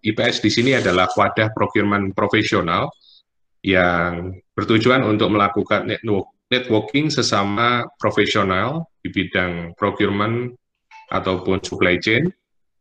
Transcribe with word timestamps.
IPS 0.00 0.40
di 0.40 0.50
sini 0.50 0.70
adalah 0.76 1.08
wadah 1.12 1.52
procurement 1.52 2.12
profesional 2.16 2.88
yang 3.60 4.32
bertujuan 4.56 5.04
untuk 5.04 5.28
melakukan 5.28 5.84
networking 6.48 7.12
sesama 7.12 7.84
profesional 8.00 8.88
di 9.04 9.12
bidang 9.12 9.76
procurement 9.76 10.56
ataupun 11.12 11.60
supply 11.60 12.00
chain 12.00 12.32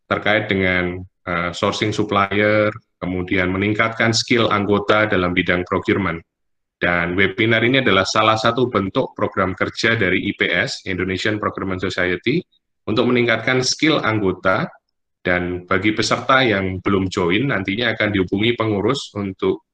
terkait 0.09 0.47
dengan 0.49 0.97
uh, 1.29 1.51
sourcing 1.53 1.93
supplier, 1.93 2.71
kemudian 2.97 3.53
meningkatkan 3.53 4.15
skill 4.15 4.49
anggota 4.49 5.05
dalam 5.05 5.35
bidang 5.35 5.61
procurement. 5.67 6.17
Dan 6.79 7.19
webinar 7.19 7.59
ini 7.61 7.83
adalah 7.83 8.07
salah 8.07 8.39
satu 8.39 8.71
bentuk 8.71 9.11
program 9.11 9.51
kerja 9.51 9.99
dari 9.99 10.31
IPS, 10.31 10.87
Indonesian 10.87 11.35
Procurement 11.35 11.83
Society, 11.83 12.39
untuk 12.87 13.05
meningkatkan 13.11 13.59
skill 13.59 13.99
anggota 13.99 14.65
dan 15.19 15.67
bagi 15.67 15.91
peserta 15.91 16.39
yang 16.43 16.79
belum 16.79 17.11
join 17.11 17.51
nantinya 17.51 17.91
akan 17.95 18.09
dihubungi 18.15 18.55
pengurus 18.55 19.11
untuk 19.15 19.67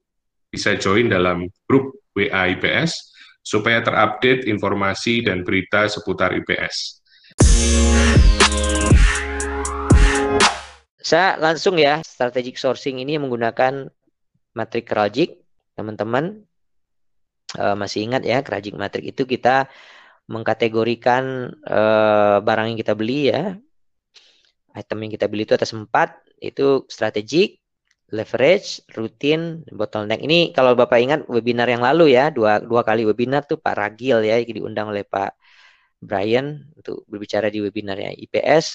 bisa 0.50 0.74
join 0.80 1.12
dalam 1.12 1.46
grup 1.70 2.02
WA 2.16 2.56
IPS 2.56 3.14
supaya 3.46 3.84
terupdate 3.86 4.50
informasi 4.50 5.22
dan 5.22 5.46
berita 5.46 5.86
seputar 5.86 6.34
IPS. 6.34 7.06
Saya 11.06 11.38
langsung 11.38 11.78
ya, 11.78 12.02
strategic 12.02 12.58
sourcing 12.58 12.98
ini 12.98 13.22
menggunakan 13.22 13.86
matrik 14.58 14.90
Krajik, 14.90 15.38
teman-teman. 15.78 16.42
Uh, 17.54 17.78
masih 17.78 18.10
ingat 18.10 18.26
ya, 18.26 18.42
Krajik 18.42 18.74
matrik 18.74 19.14
itu 19.14 19.30
kita 19.30 19.70
mengkategorikan 20.26 21.54
uh, 21.62 22.42
barang 22.42 22.74
yang 22.74 22.80
kita 22.82 22.98
beli 22.98 23.30
ya. 23.30 23.54
Item 24.76 25.08
yang 25.08 25.12
kita 25.16 25.26
beli 25.32 25.48
itu 25.48 25.56
atas 25.56 25.72
empat, 25.72 26.20
itu 26.44 26.84
strategik, 26.92 27.64
leverage, 28.12 28.84
rutin, 28.94 29.66
bottleneck. 29.72 30.22
Ini 30.22 30.54
kalau 30.54 30.78
Bapak 30.78 31.00
ingat 31.02 31.20
webinar 31.32 31.66
yang 31.72 31.82
lalu 31.82 32.14
ya, 32.14 32.30
dua, 32.30 32.62
dua 32.62 32.86
kali 32.86 33.08
webinar 33.08 33.48
tuh 33.50 33.58
Pak 33.58 33.76
Ragil 33.76 34.20
ya, 34.28 34.36
diundang 34.44 34.92
oleh 34.94 35.08
Pak 35.08 35.34
Brian 36.04 36.70
untuk 36.78 37.08
berbicara 37.10 37.50
di 37.50 37.64
webinarnya 37.64 38.14
IPS. 38.14 38.66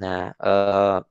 Nah, 0.00 0.30
uh, 0.38 1.02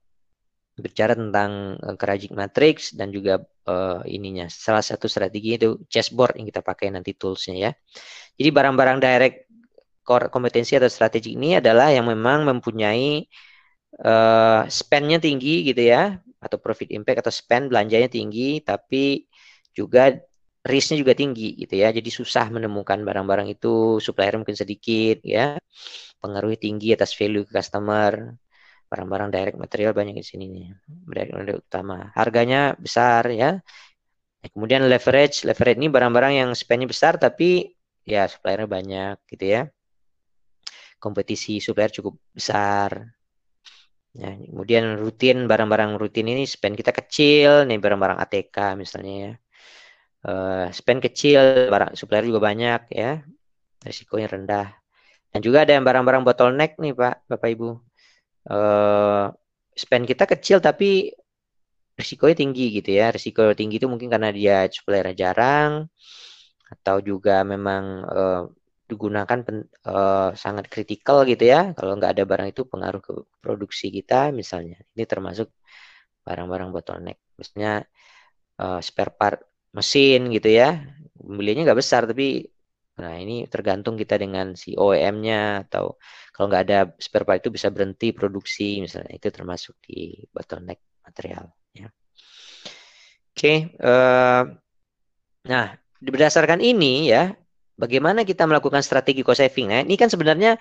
berbicara 0.80 1.14
tentang 1.20 1.75
uh, 1.84 1.96
kerajik 2.00 2.31
matrix 2.31 2.96
dan 2.96 3.12
juga 3.12 3.44
uh, 3.68 4.00
ininya. 4.08 4.48
Salah 4.48 4.81
satu 4.81 5.12
strategi 5.12 5.59
itu 5.59 5.84
chessboard 5.92 6.40
yang 6.40 6.48
kita 6.48 6.64
pakai 6.64 6.96
nanti 6.96 7.12
toolsnya 7.14 7.56
ya. 7.59 7.72
Jadi 8.40 8.50
barang-barang 8.56 8.98
direct 9.03 9.38
core 10.08 10.31
kompetensi 10.31 10.80
atau 10.80 10.88
strategi 10.88 11.36
ini 11.36 11.59
adalah 11.59 11.92
yang 11.92 12.08
memang 12.08 12.48
mempunyai 12.48 13.28
uh, 13.98 14.64
spendnya 14.70 15.18
tinggi 15.18 15.66
gitu 15.70 15.82
ya 15.82 16.18
atau 16.40 16.58
profit 16.62 16.90
impact 16.94 17.28
atau 17.28 17.34
spend 17.34 17.68
belanjanya 17.72 18.08
tinggi 18.08 18.64
tapi 18.64 19.28
juga 19.76 20.16
risknya 20.64 20.98
juga 21.02 21.14
tinggi 21.18 21.56
gitu 21.62 21.73
ya. 21.80 21.90
Jadi 21.90 22.09
susah 22.12 22.52
menemukan 22.52 23.00
barang-barang 23.08 23.48
itu 23.56 23.98
supplier 24.04 24.36
mungkin 24.40 24.58
sedikit 24.59 25.23
ya. 25.23 25.58
Pengaruhnya 26.22 26.59
tinggi 26.59 26.88
atas 26.96 27.16
value 27.16 27.48
ke 27.48 27.52
customer 27.56 28.36
barang-barang 28.90 29.30
direct 29.30 29.58
material 29.62 29.94
banyak 29.94 30.18
di 30.18 30.26
sini 30.26 30.46
nih 30.50 30.68
direct 31.06 31.31
material 31.38 31.62
utama 31.62 32.09
harganya 32.18 32.74
besar 32.74 33.30
ya 33.30 33.62
kemudian 34.50 34.90
leverage 34.90 35.46
leverage 35.46 35.78
ini 35.78 35.88
barang-barang 35.94 36.34
yang 36.42 36.50
spendnya 36.58 36.90
besar 36.90 37.22
tapi 37.22 37.70
ya 38.02 38.26
suppliernya 38.26 38.66
banyak 38.66 39.16
gitu 39.30 39.46
ya 39.46 39.62
kompetisi 40.98 41.62
supplier 41.62 41.94
cukup 41.94 42.18
besar 42.34 43.14
ya 44.20 44.36
kemudian 44.36 45.00
rutin 45.00 45.48
barang-barang 45.48 45.95
rutin 45.95 46.28
ini 46.28 46.44
spend 46.44 46.75
kita 46.75 46.92
kecil 46.92 47.64
nih 47.64 47.80
barang-barang 47.80 48.20
ATK 48.20 48.58
misalnya 48.75 49.14
ya. 49.16 49.31
Uh, 50.19 50.68
spend 50.75 51.00
kecil 51.00 51.72
barang 51.72 51.96
supplier 51.96 52.28
juga 52.28 52.44
banyak 52.44 52.91
ya. 52.91 53.24
Risikonya 53.80 54.28
rendah. 54.28 54.68
Dan 55.31 55.40
juga 55.40 55.63
ada 55.63 55.72
yang 55.78 55.88
barang-barang 55.88 56.24
bottleneck 56.28 56.75
nih 56.84 56.91
Pak 56.91 57.16
Bapak 57.31 57.50
Ibu. 57.56 57.69
Uh, 58.50 59.31
spend 59.72 60.03
kita 60.03 60.28
kecil 60.28 60.59
tapi 60.59 61.16
risikonya 61.96 62.36
tinggi 62.44 62.66
gitu 62.75 62.91
ya. 62.91 63.16
Risiko 63.16 63.56
tinggi 63.56 63.80
itu 63.80 63.88
mungkin 63.88 64.12
karena 64.12 64.30
dia 64.36 64.68
supplier 64.68 65.16
jarang 65.16 65.88
atau 66.69 67.01
juga 67.01 67.41
memang 67.47 67.84
uh, 68.06 68.44
digunakan 68.89 69.39
pen, 69.45 69.57
uh, 69.85 70.29
sangat 70.44 70.66
kritikal 70.73 71.17
gitu 71.31 71.44
ya. 71.53 71.59
Kalau 71.77 71.91
nggak 71.97 72.11
ada 72.17 72.23
barang 72.31 72.50
itu 72.53 72.61
pengaruh 72.72 73.01
ke 73.07 73.13
produksi 73.44 73.85
kita 73.97 74.33
misalnya. 74.39 74.77
Ini 74.95 75.03
termasuk 75.05 75.47
barang-barang 76.25 76.69
bottleneck. 76.75 77.17
Misalnya 77.39 77.85
uh, 78.61 78.79
spare 78.88 79.13
part 79.19 79.39
mesin 79.77 80.19
gitu 80.35 80.50
ya. 80.50 80.67
Belinya 81.38 81.61
nggak 81.69 81.79
besar 81.83 82.01
tapi 82.09 82.50
Nah, 83.00 83.16
ini 83.16 83.47
tergantung 83.47 83.95
kita 83.95 84.19
dengan 84.19 84.59
si 84.59 84.75
OEM-nya 84.75 85.63
atau 85.63 85.95
kalau 86.35 86.51
nggak 86.51 86.63
ada 86.67 86.79
spare 87.00 87.23
part 87.23 87.39
itu 87.39 87.50
bisa 87.56 87.71
berhenti 87.71 88.11
produksi 88.11 88.83
misalnya 88.83 89.16
itu 89.16 89.27
termasuk 89.31 89.79
di 89.88 90.19
bottleneck 90.35 90.79
material 91.07 91.47
ya. 91.71 91.88
Oke, 93.31 93.71
uh, 93.79 94.44
nah 95.47 95.66
berdasarkan 96.03 96.59
ini 96.59 97.07
ya, 97.07 97.31
bagaimana 97.79 98.28
kita 98.28 98.44
melakukan 98.44 98.84
strategi 98.84 99.23
cost 99.23 99.40
saving? 99.40 99.72
Nah, 99.72 99.81
ini 99.88 99.95
kan 99.95 100.12
sebenarnya 100.12 100.59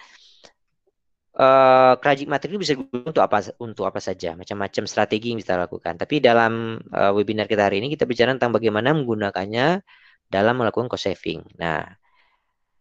uh, 1.35 1.99
kerajik 1.99 2.31
materi 2.31 2.55
bisa 2.63 2.79
untuk 2.79 3.19
apa 3.19 3.51
untuk 3.59 3.91
apa 3.91 3.99
saja, 3.99 4.39
macam-macam 4.39 4.87
strategi 4.87 5.35
yang 5.35 5.43
kita 5.43 5.59
lakukan. 5.59 5.99
Tapi 5.99 6.23
dalam 6.23 6.79
uh, 6.95 7.11
webinar 7.11 7.51
kita 7.51 7.67
hari 7.67 7.83
ini 7.83 7.91
kita 7.91 8.07
bicara 8.07 8.31
tentang 8.39 8.55
bagaimana 8.55 8.95
menggunakannya 8.95 9.83
dalam 10.31 10.55
melakukan 10.55 10.87
cost 10.87 11.11
saving. 11.11 11.43
Nah, 11.59 11.83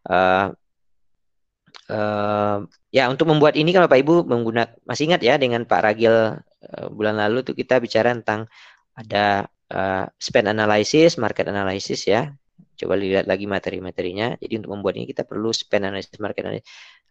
Uh, 0.07 0.55
uh, 1.91 2.63
ya 2.95 3.11
untuk 3.11 3.27
membuat 3.27 3.59
ini 3.59 3.75
kan 3.75 3.83
Bapak 3.83 3.99
Ibu 3.99 4.23
menggunakan 4.23 4.71
masih 4.87 5.11
ingat 5.11 5.19
ya 5.19 5.35
dengan 5.35 5.67
Pak 5.67 5.83
Ragil 5.83 6.39
uh, 6.39 6.87
bulan 6.87 7.19
lalu 7.19 7.43
tuh 7.43 7.51
kita 7.51 7.83
bicara 7.83 8.15
tentang 8.15 8.47
ada 8.95 9.51
uh, 9.67 10.07
spend 10.15 10.47
analysis, 10.47 11.19
market 11.19 11.51
analysis 11.51 12.07
ya. 12.07 12.31
Coba 12.77 12.93
lihat 12.95 13.25
lagi 13.25 13.49
materi-materinya. 13.49 14.37
Jadi 14.37 14.53
untuk 14.61 14.71
membuat 14.77 15.01
ini 15.01 15.09
kita 15.09 15.25
perlu 15.25 15.49
spend 15.49 15.89
analysis, 15.89 16.17
market 16.21 16.61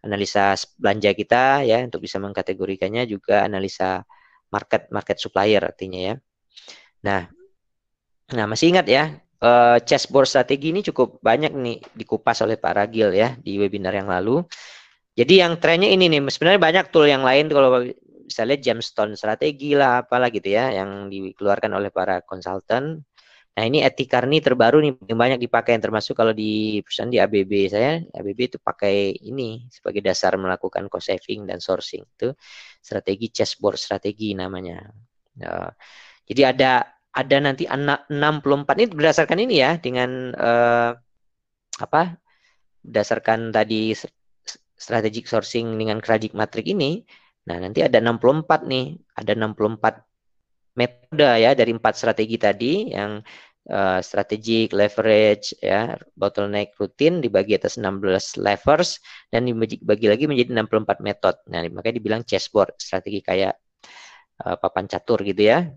analisa 0.01 0.55
belanja 0.79 1.11
kita 1.11 1.67
ya 1.67 1.83
untuk 1.83 1.99
bisa 1.99 2.17
mengkategorikannya 2.17 3.03
juga 3.05 3.43
analisa 3.43 4.07
market 4.49 4.87
market 4.89 5.19
supplier 5.19 5.59
artinya 5.59 5.99
ya. 5.99 6.13
Nah, 7.03 7.27
nah 8.31 8.45
masih 8.47 8.71
ingat 8.71 8.87
ya 8.87 9.19
uh, 9.41 9.77
chessboard 9.83 10.29
strategi 10.29 10.73
ini 10.73 10.81
cukup 10.85 11.19
banyak 11.21 11.53
nih 11.53 11.77
dikupas 11.93 12.41
oleh 12.41 12.57
Pak 12.57 12.73
Ragil 12.73 13.13
ya 13.13 13.35
di 13.37 13.59
webinar 13.61 13.93
yang 13.93 14.09
lalu. 14.09 14.41
Jadi 15.17 15.41
yang 15.41 15.57
trennya 15.57 15.89
ini 15.89 16.13
nih, 16.13 16.21
sebenarnya 16.29 16.61
banyak 16.61 16.85
tool 16.93 17.09
yang 17.09 17.25
lain 17.25 17.49
kalau 17.49 17.81
misalnya 18.27 18.57
gemstone 18.61 19.17
strategi 19.17 19.73
lah 19.73 20.05
apalah 20.05 20.29
gitu 20.29 20.53
ya 20.53 20.69
yang 20.69 21.09
dikeluarkan 21.09 21.73
oleh 21.73 21.89
para 21.89 22.21
konsultan. 22.21 23.01
Nah 23.57 23.65
ini 23.65 23.81
Etikarni 23.81 24.37
terbaru 24.37 24.77
nih 24.85 24.93
yang 25.09 25.17
banyak 25.17 25.39
dipakai 25.41 25.73
yang 25.73 25.81
termasuk 25.81 26.13
kalau 26.13 26.29
di 26.29 26.77
perusahaan 26.85 27.09
di 27.09 27.17
ABB 27.17 27.51
saya 27.65 27.97
ABB 28.13 28.39
itu 28.53 28.57
pakai 28.61 29.17
ini 29.25 29.65
sebagai 29.73 30.05
dasar 30.05 30.37
melakukan 30.37 30.85
cost 30.93 31.09
saving 31.09 31.49
dan 31.49 31.57
sourcing. 31.57 32.05
Itu 32.05 32.37
strategi 32.77 33.33
chessboard 33.33 33.81
strategi 33.81 34.37
namanya. 34.37 34.85
Nah, 35.41 35.73
jadi 36.29 36.53
ada 36.53 36.85
ada 37.17 37.37
nanti 37.41 37.65
64 37.65 38.77
ini 38.77 38.85
berdasarkan 38.93 39.39
ini 39.41 39.55
ya 39.57 39.81
dengan 39.81 40.37
uh, 40.37 40.93
apa 41.81 42.13
berdasarkan 42.85 43.49
tadi 43.49 43.97
strategic 44.77 45.25
sourcing 45.25 45.73
dengan 45.81 45.97
kerajik 45.97 46.37
matrik 46.37 46.69
ini. 46.69 47.01
Nah 47.49 47.57
nanti 47.57 47.81
ada 47.81 47.97
64 47.97 48.69
nih. 48.69 48.85
Ada 49.17 49.33
64 49.33 50.07
metode 50.77 51.25
ya 51.41 51.57
dari 51.57 51.73
empat 51.73 51.93
strategi 51.97 52.37
tadi 52.37 52.93
yang 52.93 53.17
uh, 53.71 53.99
strategic 53.99 54.71
leverage 54.71 55.53
ya 55.59 55.95
bottleneck 56.15 56.73
rutin 56.79 57.19
dibagi 57.19 57.55
atas 57.59 57.75
16 57.79 58.39
levers 58.39 58.99
dan 59.31 59.47
dibagi 59.47 60.07
lagi 60.07 60.25
menjadi 60.25 60.51
64 60.55 61.03
metode. 61.03 61.39
Nah 61.51 61.63
makanya 61.71 61.95
dibilang 61.99 62.21
chessboard 62.23 62.75
strategi 62.79 63.19
kayak 63.23 63.53
uh, 64.43 64.55
papan 64.59 64.85
catur 64.87 65.21
gitu 65.23 65.43
ya. 65.43 65.67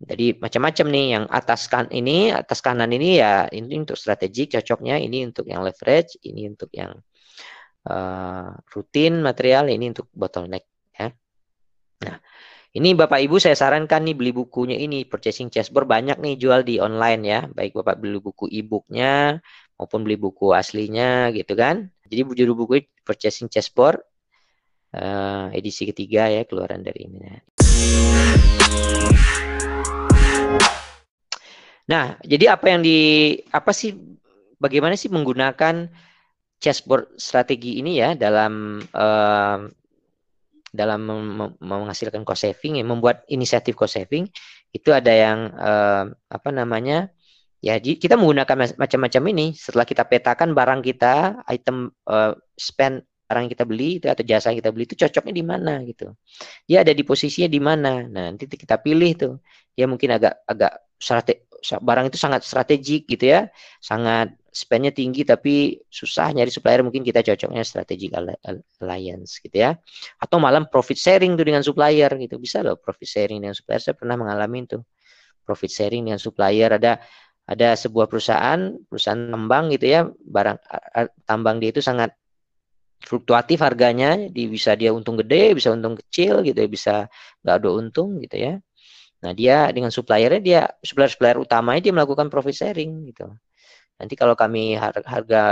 Jadi 0.00 0.32
macam-macam 0.40 0.86
nih 0.88 1.06
yang 1.12 1.24
atas 1.28 1.68
kan 1.68 1.84
ini, 1.92 2.32
atas 2.32 2.64
kanan 2.64 2.88
ini 2.88 3.20
ya 3.20 3.44
ini 3.52 3.84
untuk 3.84 4.00
strategik 4.00 4.56
cocoknya, 4.56 4.96
ini 4.96 5.28
untuk 5.28 5.44
yang 5.44 5.60
leverage, 5.60 6.16
ini 6.24 6.48
untuk 6.48 6.72
yang 6.72 6.96
uh, 7.84 8.48
rutin 8.72 9.20
material, 9.20 9.68
ini 9.68 9.92
untuk 9.92 10.08
bottleneck 10.16 10.69
ini 12.70 12.94
Bapak 12.94 13.18
Ibu 13.18 13.42
saya 13.42 13.58
sarankan 13.58 14.06
nih 14.06 14.14
beli 14.14 14.30
bukunya 14.30 14.78
ini 14.78 15.02
Purchasing 15.02 15.50
Chessboard 15.50 15.90
banyak 15.90 16.22
nih 16.22 16.38
jual 16.38 16.62
di 16.62 16.78
online 16.78 17.22
ya. 17.26 17.40
Baik 17.50 17.74
Bapak 17.82 17.98
beli 17.98 18.22
buku 18.22 18.46
e-booknya 18.46 19.42
maupun 19.74 20.06
beli 20.06 20.14
buku 20.14 20.54
aslinya 20.54 21.34
gitu 21.34 21.58
kan. 21.58 21.90
Jadi 22.06 22.22
judul 22.30 22.54
buku 22.54 22.86
Purchasing 23.02 23.50
Chessboard 23.50 23.98
uh, 24.94 25.50
edisi 25.50 25.82
ketiga 25.82 26.30
ya 26.30 26.46
keluaran 26.46 26.86
dari 26.86 27.10
ini. 27.10 27.18
Nah, 31.90 32.14
jadi 32.22 32.54
apa 32.54 32.70
yang 32.70 32.86
di 32.86 33.34
apa 33.50 33.74
sih 33.74 33.98
bagaimana 34.62 34.94
sih 34.94 35.10
menggunakan 35.10 35.90
chessboard 36.62 37.18
strategi 37.18 37.82
ini 37.82 37.98
ya 37.98 38.14
dalam 38.14 38.78
uh, 38.94 39.58
dalam 40.70 41.02
menghasilkan 41.58 42.22
cost 42.22 42.46
saving 42.46 42.78
ya 42.78 42.84
membuat 42.86 43.26
inisiatif 43.26 43.74
cost 43.74 43.98
saving 43.98 44.30
itu 44.70 44.94
ada 44.94 45.10
yang 45.10 45.38
uh, 45.58 46.04
apa 46.30 46.48
namanya 46.54 47.10
ya 47.58 47.76
kita 47.78 48.14
menggunakan 48.16 48.70
macam-macam 48.78 49.22
ini 49.34 49.46
setelah 49.52 49.84
kita 49.84 50.06
petakan 50.06 50.54
barang 50.54 50.80
kita 50.80 51.42
item 51.50 51.90
uh, 52.06 52.32
spend 52.54 53.02
barang 53.30 53.46
kita 53.46 53.62
beli 53.62 54.02
itu 54.02 54.10
atau 54.10 54.26
jasa 54.26 54.50
yang 54.50 54.58
kita 54.58 54.74
beli 54.74 54.90
itu 54.90 54.98
cocoknya 54.98 55.30
di 55.30 55.44
mana 55.46 55.72
gitu. 55.86 56.18
Dia 56.66 56.82
ada 56.82 56.90
di 56.90 57.06
posisinya 57.06 57.46
di 57.46 57.62
mana. 57.62 58.02
Nah, 58.02 58.34
nanti 58.34 58.50
kita 58.50 58.82
pilih 58.82 59.14
tuh. 59.14 59.34
Dia 59.70 59.86
mungkin 59.86 60.18
agak 60.18 60.42
agak 60.50 60.82
strate, 60.98 61.46
barang 61.60 62.10
itu 62.10 62.18
sangat 62.18 62.42
strategik 62.42 63.06
gitu 63.06 63.30
ya. 63.30 63.40
Sangat 63.78 64.34
spendnya 64.50 64.90
tinggi 64.90 65.22
tapi 65.22 65.78
susah 65.86 66.34
nyari 66.34 66.50
supplier 66.50 66.82
mungkin 66.82 67.06
kita 67.06 67.22
cocoknya 67.22 67.62
strategic 67.62 68.10
alliance 68.82 69.38
gitu 69.38 69.56
ya. 69.56 69.76
Atau 70.18 70.42
malam 70.42 70.66
profit 70.66 70.98
sharing 70.98 71.38
tuh 71.38 71.46
dengan 71.46 71.62
supplier 71.62 72.10
gitu. 72.18 72.36
Bisa 72.40 72.64
loh 72.64 72.80
profit 72.80 73.08
sharing 73.08 73.44
dengan 73.44 73.54
supplier. 73.54 73.80
Saya 73.80 73.94
pernah 73.94 74.16
mengalami 74.18 74.66
itu. 74.66 74.78
Profit 75.44 75.70
sharing 75.70 76.06
dengan 76.10 76.20
supplier 76.20 76.76
ada 76.76 77.00
ada 77.50 77.74
sebuah 77.74 78.06
perusahaan 78.06 78.78
perusahaan 78.86 79.18
tambang 79.26 79.74
gitu 79.74 79.90
ya 79.90 80.06
barang 80.06 80.62
tambang 81.26 81.58
dia 81.58 81.74
itu 81.74 81.82
sangat 81.82 82.14
fluktuatif 83.00 83.64
harganya, 83.64 84.28
di 84.28 84.44
bisa 84.46 84.76
dia 84.76 84.92
untung 84.92 85.16
gede, 85.16 85.56
bisa 85.56 85.72
untung 85.72 85.96
kecil 85.96 86.44
gitu 86.44 86.58
ya, 86.60 86.68
bisa 86.68 86.94
nggak 87.40 87.56
ada 87.56 87.68
untung 87.72 88.20
gitu 88.20 88.36
ya. 88.36 88.52
Nah 89.20 89.32
dia 89.36 89.68
dengan 89.70 89.92
suppliernya 89.92 90.40
dia 90.40 90.60
supplier-supplier 90.80 91.36
utamanya 91.36 91.80
dia 91.84 91.92
melakukan 91.92 92.32
profit 92.32 92.56
sharing 92.56 93.12
gitu. 93.12 93.28
Nanti 94.00 94.14
kalau 94.16 94.32
kami 94.32 94.80
harga 94.80 95.42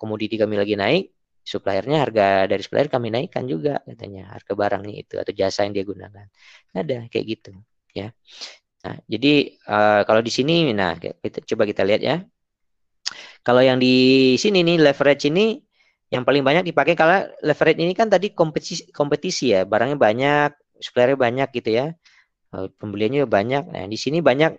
komoditi 0.00 0.40
kami 0.40 0.56
lagi 0.56 0.72
naik, 0.72 1.12
suppliernya 1.44 2.00
harga 2.00 2.48
dari 2.48 2.62
supplier 2.64 2.88
kami 2.88 3.12
naikkan 3.12 3.44
juga 3.44 3.84
katanya 3.84 4.32
harga 4.32 4.52
barangnya 4.56 4.94
itu 5.04 5.14
atau 5.20 5.32
jasa 5.36 5.68
yang 5.68 5.76
dia 5.76 5.84
gunakan. 5.84 6.26
Ada 6.72 7.12
kayak 7.12 7.24
gitu 7.28 7.52
ya. 7.92 8.08
Nah 8.88 8.96
jadi 9.04 9.32
uh, 9.68 10.00
kalau 10.08 10.24
di 10.24 10.32
sini, 10.32 10.72
nah 10.72 10.96
kita 10.96 11.44
coba 11.44 11.68
kita 11.68 11.84
lihat 11.84 12.00
ya. 12.00 12.16
Kalau 13.44 13.60
yang 13.60 13.76
di 13.76 14.32
sini 14.40 14.64
nih 14.64 14.80
leverage 14.80 15.28
ini 15.28 15.60
yang 16.12 16.24
paling 16.28 16.40
banyak 16.44 16.64
dipakai 16.72 16.96
kalau 16.96 17.24
leverage 17.44 17.80
ini 17.80 17.92
kan 17.92 18.08
tadi 18.08 18.32
kompetisi 18.32 18.88
kompetisi 18.92 19.56
ya 19.56 19.64
barangnya 19.64 19.96
banyak 19.96 20.50
suppliernya 20.76 21.16
banyak 21.16 21.48
gitu 21.56 21.70
ya 21.72 21.86
pembeliannya 22.52 23.24
banyak. 23.24 23.72
Nah 23.72 23.84
di 23.88 23.98
sini 23.98 24.20
banyak. 24.20 24.52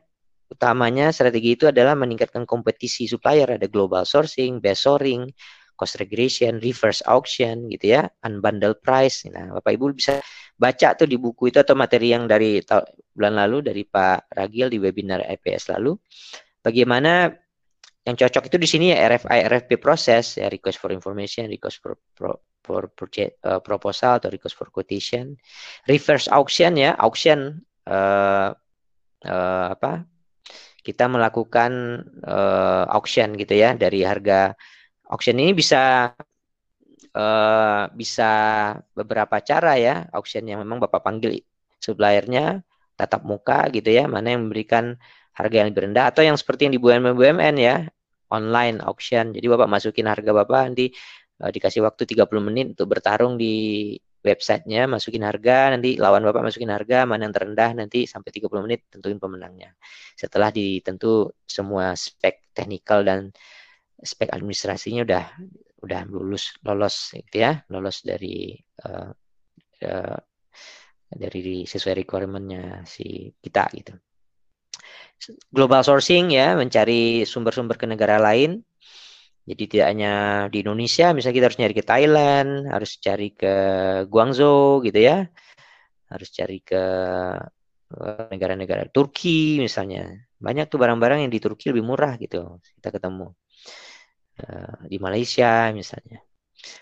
Utamanya 0.54 1.10
strategi 1.10 1.58
itu 1.58 1.66
adalah 1.66 1.98
meningkatkan 1.98 2.46
kompetisi 2.46 3.10
supplier. 3.10 3.58
Ada 3.58 3.66
global 3.66 4.06
sourcing 4.06 4.62
best 4.62 4.86
sourcing 4.86 5.26
cost 5.74 5.98
regression 5.98 6.62
reverse 6.62 7.02
auction 7.10 7.66
gitu 7.74 7.98
ya. 7.98 8.06
Unbundled 8.22 8.78
price. 8.86 9.26
Nah 9.34 9.58
bapak 9.58 9.74
ibu 9.74 9.90
bisa 9.98 10.22
baca 10.54 10.94
tuh 10.94 11.10
di 11.10 11.18
buku 11.18 11.50
itu 11.50 11.58
atau 11.58 11.74
materi 11.74 12.14
yang 12.14 12.30
dari 12.30 12.62
bulan 13.14 13.34
lalu 13.34 13.66
dari 13.66 13.82
Pak 13.82 14.30
Ragil 14.30 14.70
di 14.70 14.78
webinar 14.78 15.26
IPS 15.26 15.74
lalu. 15.74 15.98
Bagaimana 16.62 17.34
yang 18.04 18.16
cocok 18.20 18.52
itu 18.52 18.58
di 18.60 18.68
sini 18.68 18.86
ya 18.92 19.08
RFI 19.10 19.48
RFP 19.48 19.80
proses 19.80 20.36
ya 20.36 20.52
request 20.52 20.78
for 20.78 20.92
information, 20.92 21.48
request 21.48 21.80
for 21.80 21.96
for, 22.14 22.38
for 22.62 22.92
purchase, 22.92 23.34
uh, 23.48 23.64
proposal 23.64 24.20
atau 24.20 24.30
request 24.30 24.60
for 24.60 24.68
quotation, 24.70 25.40
reverse 25.88 26.28
auction 26.30 26.76
ya 26.76 26.94
auction 27.00 27.64
uh, 27.88 28.50
uh, 29.26 29.66
apa 29.72 30.06
kita 30.84 31.08
melakukan 31.08 32.04
uh, 32.28 32.86
auction 32.92 33.40
gitu 33.40 33.56
ya 33.56 33.72
dari 33.76 34.04
harga 34.04 34.52
auction 35.08 35.40
ini 35.40 35.56
bisa 35.56 36.12
uh, 37.16 37.84
bisa 37.96 38.32
beberapa 38.92 39.40
cara 39.40 39.80
ya 39.80 39.96
auction 40.12 40.44
yang 40.44 40.60
memang 40.60 40.84
bapak 40.84 41.02
panggil 41.04 41.40
suppliernya 41.80 42.64
tatap 43.00 43.24
muka 43.24 43.68
gitu 43.72 43.90
ya 43.90 44.08
mana 44.08 44.36
yang 44.36 44.48
memberikan 44.48 45.00
harga 45.34 45.56
yang 45.64 45.68
lebih 45.74 45.90
rendah 45.90 46.14
atau 46.14 46.22
yang 46.22 46.38
seperti 46.38 46.70
yang 46.70 46.74
di 46.78 46.82
BUMN 46.84 47.16
BUMN 47.18 47.56
ya 47.58 47.76
online 48.34 48.82
auction. 48.82 49.30
Jadi 49.32 49.46
Bapak 49.46 49.70
masukin 49.70 50.10
harga 50.10 50.34
Bapak 50.34 50.74
nanti 50.74 50.90
uh, 51.46 51.54
dikasih 51.54 51.86
waktu 51.86 52.10
30 52.10 52.26
menit 52.42 52.66
untuk 52.74 52.98
bertarung 52.98 53.38
di 53.38 53.94
websitenya, 54.24 54.88
masukin 54.88 55.24
harga, 55.28 55.76
nanti 55.76 56.00
lawan 56.00 56.24
Bapak 56.24 56.48
masukin 56.48 56.72
harga, 56.72 57.04
mana 57.04 57.28
yang 57.28 57.36
terendah, 57.36 57.76
nanti 57.76 58.08
sampai 58.08 58.32
30 58.32 58.66
menit 58.66 58.88
tentuin 58.88 59.20
pemenangnya. 59.20 59.76
Setelah 60.16 60.50
ditentu 60.50 61.30
semua 61.44 61.94
spek 61.94 62.56
teknikal 62.56 63.04
dan 63.04 63.30
spek 64.00 64.32
administrasinya 64.32 65.04
udah 65.04 65.26
udah 65.84 66.02
lulus 66.08 66.56
lolos 66.64 67.12
gitu 67.12 67.44
ya, 67.44 67.60
lolos 67.68 68.02
dari 68.08 68.56
uh, 68.88 69.12
uh, 69.84 70.20
dari 71.14 71.68
sesuai 71.68 72.08
requirementnya 72.08 72.88
si 72.88 73.30
kita 73.44 73.70
gitu 73.76 73.94
global 75.54 75.82
sourcing 75.86 76.34
ya, 76.34 76.58
mencari 76.58 77.24
sumber-sumber 77.24 77.80
ke 77.80 77.86
negara 77.88 78.20
lain. 78.20 78.60
Jadi 79.44 79.64
tidak 79.68 79.88
hanya 79.92 80.14
di 80.48 80.64
Indonesia, 80.64 81.12
misalnya 81.12 81.36
kita 81.36 81.48
harus 81.52 81.60
nyari 81.60 81.76
ke 81.76 81.84
Thailand, 81.84 82.50
harus 82.72 82.92
cari 83.04 83.28
ke 83.36 83.54
Guangzhou 84.08 84.80
gitu 84.88 85.00
ya. 85.04 85.28
Harus 86.08 86.30
cari 86.32 86.64
ke 86.64 86.84
eh, 87.92 88.26
negara-negara 88.32 88.88
Turki 88.88 89.60
misalnya. 89.60 90.08
Banyak 90.40 90.72
tuh 90.72 90.80
barang-barang 90.80 91.28
yang 91.28 91.32
di 91.32 91.40
Turki 91.44 91.76
lebih 91.76 91.84
murah 91.84 92.16
gitu. 92.16 92.60
Kita 92.80 92.90
ketemu. 92.92 93.36
Uh, 94.34 94.90
di 94.90 94.98
Malaysia 94.98 95.70
misalnya. 95.70 96.18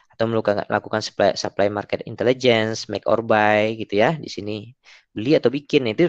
Atau 0.07 0.31
melakukan 0.31 1.01
supply, 1.03 1.35
supply 1.35 1.67
market 1.67 1.99
intelligence, 2.07 2.87
make 2.87 3.03
or 3.09 3.19
buy 3.25 3.75
gitu 3.75 3.99
ya 3.99 4.15
di 4.15 4.29
sini. 4.31 4.71
Beli 5.11 5.35
atau 5.35 5.51
bikin 5.51 5.83
itu 5.91 6.07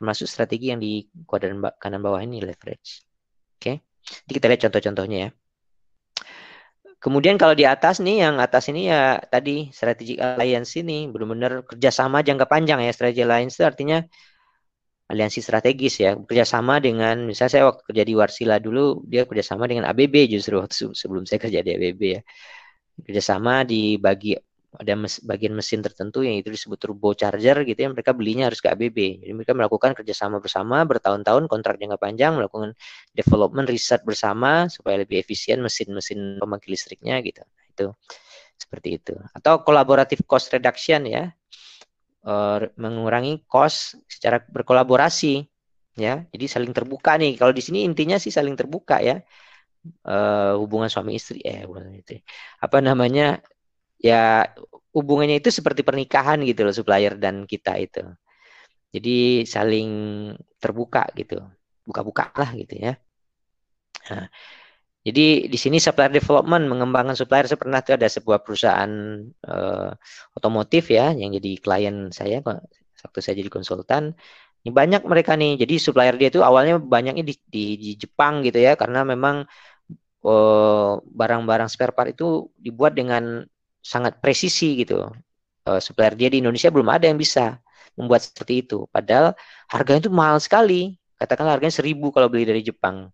termasuk 0.00 0.26
strategi 0.26 0.72
yang 0.72 0.80
di 0.82 1.06
kuadran 1.28 1.60
kanan 1.78 2.00
bawah 2.02 2.18
ini 2.24 2.42
leverage. 2.42 3.04
Oke, 3.60 3.60
okay? 3.60 3.76
jadi 4.26 4.32
kita 4.40 4.46
lihat 4.48 4.60
contoh-contohnya 4.66 5.18
ya. 5.28 5.30
Kemudian 7.00 7.40
kalau 7.40 7.56
di 7.56 7.64
atas 7.64 7.96
nih, 8.04 8.28
yang 8.28 8.36
atas 8.44 8.68
ini 8.68 8.92
ya 8.92 9.16
tadi 9.32 9.72
strategic 9.72 10.20
alliance 10.20 10.76
ini 10.76 11.08
benar-benar 11.08 11.64
kerjasama 11.64 12.20
jangka 12.20 12.44
panjang 12.44 12.84
ya. 12.84 12.92
Strategic 12.92 13.24
alliance 13.24 13.56
itu 13.56 13.64
artinya 13.64 13.98
aliansi 15.08 15.40
strategis 15.40 15.94
ya. 16.04 16.10
Kerjasama 16.28 16.76
dengan, 16.78 17.24
misalnya 17.24 17.52
saya 17.56 17.64
waktu 17.72 17.82
kerja 17.88 18.04
di 18.04 18.14
Warsila 18.20 18.56
dulu, 18.60 19.00
dia 19.08 19.24
kerjasama 19.24 19.64
dengan 19.64 19.88
ABB 19.90 20.14
justru 20.28 20.60
waktu 20.60 20.92
sebelum 20.92 21.24
saya 21.24 21.40
kerja 21.40 21.60
di 21.64 21.70
ABB 21.72 22.02
ya. 22.16 22.20
Kerjasama 23.00 23.64
dibagi 23.64 24.36
ada 24.78 24.94
mes, 24.94 25.18
bagian 25.26 25.50
mesin 25.50 25.82
tertentu 25.82 26.22
yang 26.22 26.38
itu 26.38 26.46
disebut 26.46 26.78
turbo 26.78 27.10
charger 27.10 27.66
gitu 27.66 27.78
ya 27.78 27.88
mereka 27.90 28.14
belinya 28.14 28.46
harus 28.46 28.62
ke 28.62 28.70
ABB 28.70 29.26
jadi 29.26 29.32
mereka 29.34 29.50
melakukan 29.50 29.98
kerjasama 29.98 30.38
bersama 30.38 30.86
bertahun-tahun 30.86 31.50
kontrak 31.50 31.82
jangka 31.82 31.98
panjang 31.98 32.38
melakukan 32.38 32.78
development 33.10 33.66
riset 33.66 34.06
bersama 34.06 34.70
supaya 34.70 35.02
lebih 35.02 35.18
efisien 35.18 35.58
mesin-mesin 35.58 36.38
pembangkit 36.38 36.70
listriknya 36.70 37.18
gitu. 37.20 37.42
Nah, 37.42 37.64
itu 37.66 37.86
seperti 38.60 38.88
itu. 39.00 39.14
Atau 39.34 39.66
kolaboratif 39.66 40.22
cost 40.24 40.52
reduction 40.52 41.08
ya. 41.08 41.32
Uh, 42.20 42.68
mengurangi 42.76 43.48
cost 43.48 43.96
secara 44.04 44.44
berkolaborasi 44.44 45.48
ya. 45.96 46.28
Jadi 46.28 46.44
saling 46.44 46.72
terbuka 46.76 47.16
nih. 47.16 47.40
Kalau 47.40 47.56
di 47.56 47.64
sini 47.64 47.88
intinya 47.88 48.20
sih 48.20 48.28
saling 48.28 48.54
terbuka 48.54 49.00
ya. 49.00 49.18
Uh, 50.04 50.60
hubungan 50.60 50.92
suami 50.92 51.16
istri 51.16 51.40
eh 51.40 51.64
hubungan 51.64 51.96
itu 51.96 52.20
apa 52.60 52.84
namanya 52.84 53.40
ya 54.00 54.48
hubungannya 54.96 55.38
itu 55.38 55.50
seperti 55.54 55.86
pernikahan 55.86 56.42
gitu 56.42 56.66
loh 56.66 56.74
supplier 56.74 57.14
dan 57.20 57.46
kita 57.46 57.78
itu. 57.78 58.02
Jadi 58.90 59.46
saling 59.46 59.90
terbuka 60.58 61.06
gitu, 61.14 61.38
buka-buka 61.86 62.34
lah 62.34 62.50
gitu 62.58 62.74
ya. 62.74 62.98
Nah, 64.10 64.26
jadi 65.00 65.48
di 65.48 65.58
sini 65.60 65.78
supplier 65.80 66.12
development 66.12 66.64
mengembangkan 66.68 67.16
supplier. 67.16 67.46
Saya 67.48 67.56
pernah 67.56 67.80
tuh 67.80 67.96
ada 67.96 68.08
sebuah 68.10 68.44
perusahaan 68.44 68.92
uh, 69.48 69.90
otomotif 70.36 70.92
ya 70.92 71.16
yang 71.16 71.32
jadi 71.32 71.50
klien 71.62 71.96
saya 72.12 72.42
waktu 72.44 73.18
saya 73.24 73.34
jadi 73.40 73.48
konsultan. 73.48 74.12
Ini 74.60 74.70
banyak 74.76 75.02
mereka 75.08 75.38
nih. 75.40 75.56
Jadi 75.56 75.74
supplier 75.80 76.14
dia 76.20 76.28
itu 76.28 76.44
awalnya 76.44 76.76
banyaknya 76.76 77.24
di, 77.24 77.34
di, 77.48 77.64
di 77.80 77.90
Jepang 77.96 78.44
gitu 78.44 78.60
ya 78.60 78.76
karena 78.76 79.08
memang 79.08 79.48
eh, 80.20 80.92
barang-barang 81.00 81.68
uh, 81.68 81.72
spare 81.72 81.96
part 81.96 82.12
itu 82.12 82.52
dibuat 82.60 82.92
dengan 82.92 83.40
sangat 83.80 84.20
presisi 84.22 84.84
gitu. 84.84 85.08
Uh, 85.64 85.80
supplier 85.80 86.16
dia 86.16 86.32
di 86.32 86.40
Indonesia 86.40 86.72
belum 86.72 86.88
ada 86.88 87.08
yang 87.10 87.20
bisa 87.20 87.60
membuat 87.96 88.24
seperti 88.24 88.64
itu. 88.64 88.88
Padahal 88.88 89.36
harganya 89.68 90.08
itu 90.08 90.12
mahal 90.12 90.38
sekali. 90.40 90.96
Katakanlah 91.20 91.60
harganya 91.60 91.74
seribu 91.74 92.08
kalau 92.14 92.32
beli 92.32 92.48
dari 92.48 92.64
Jepang. 92.64 93.12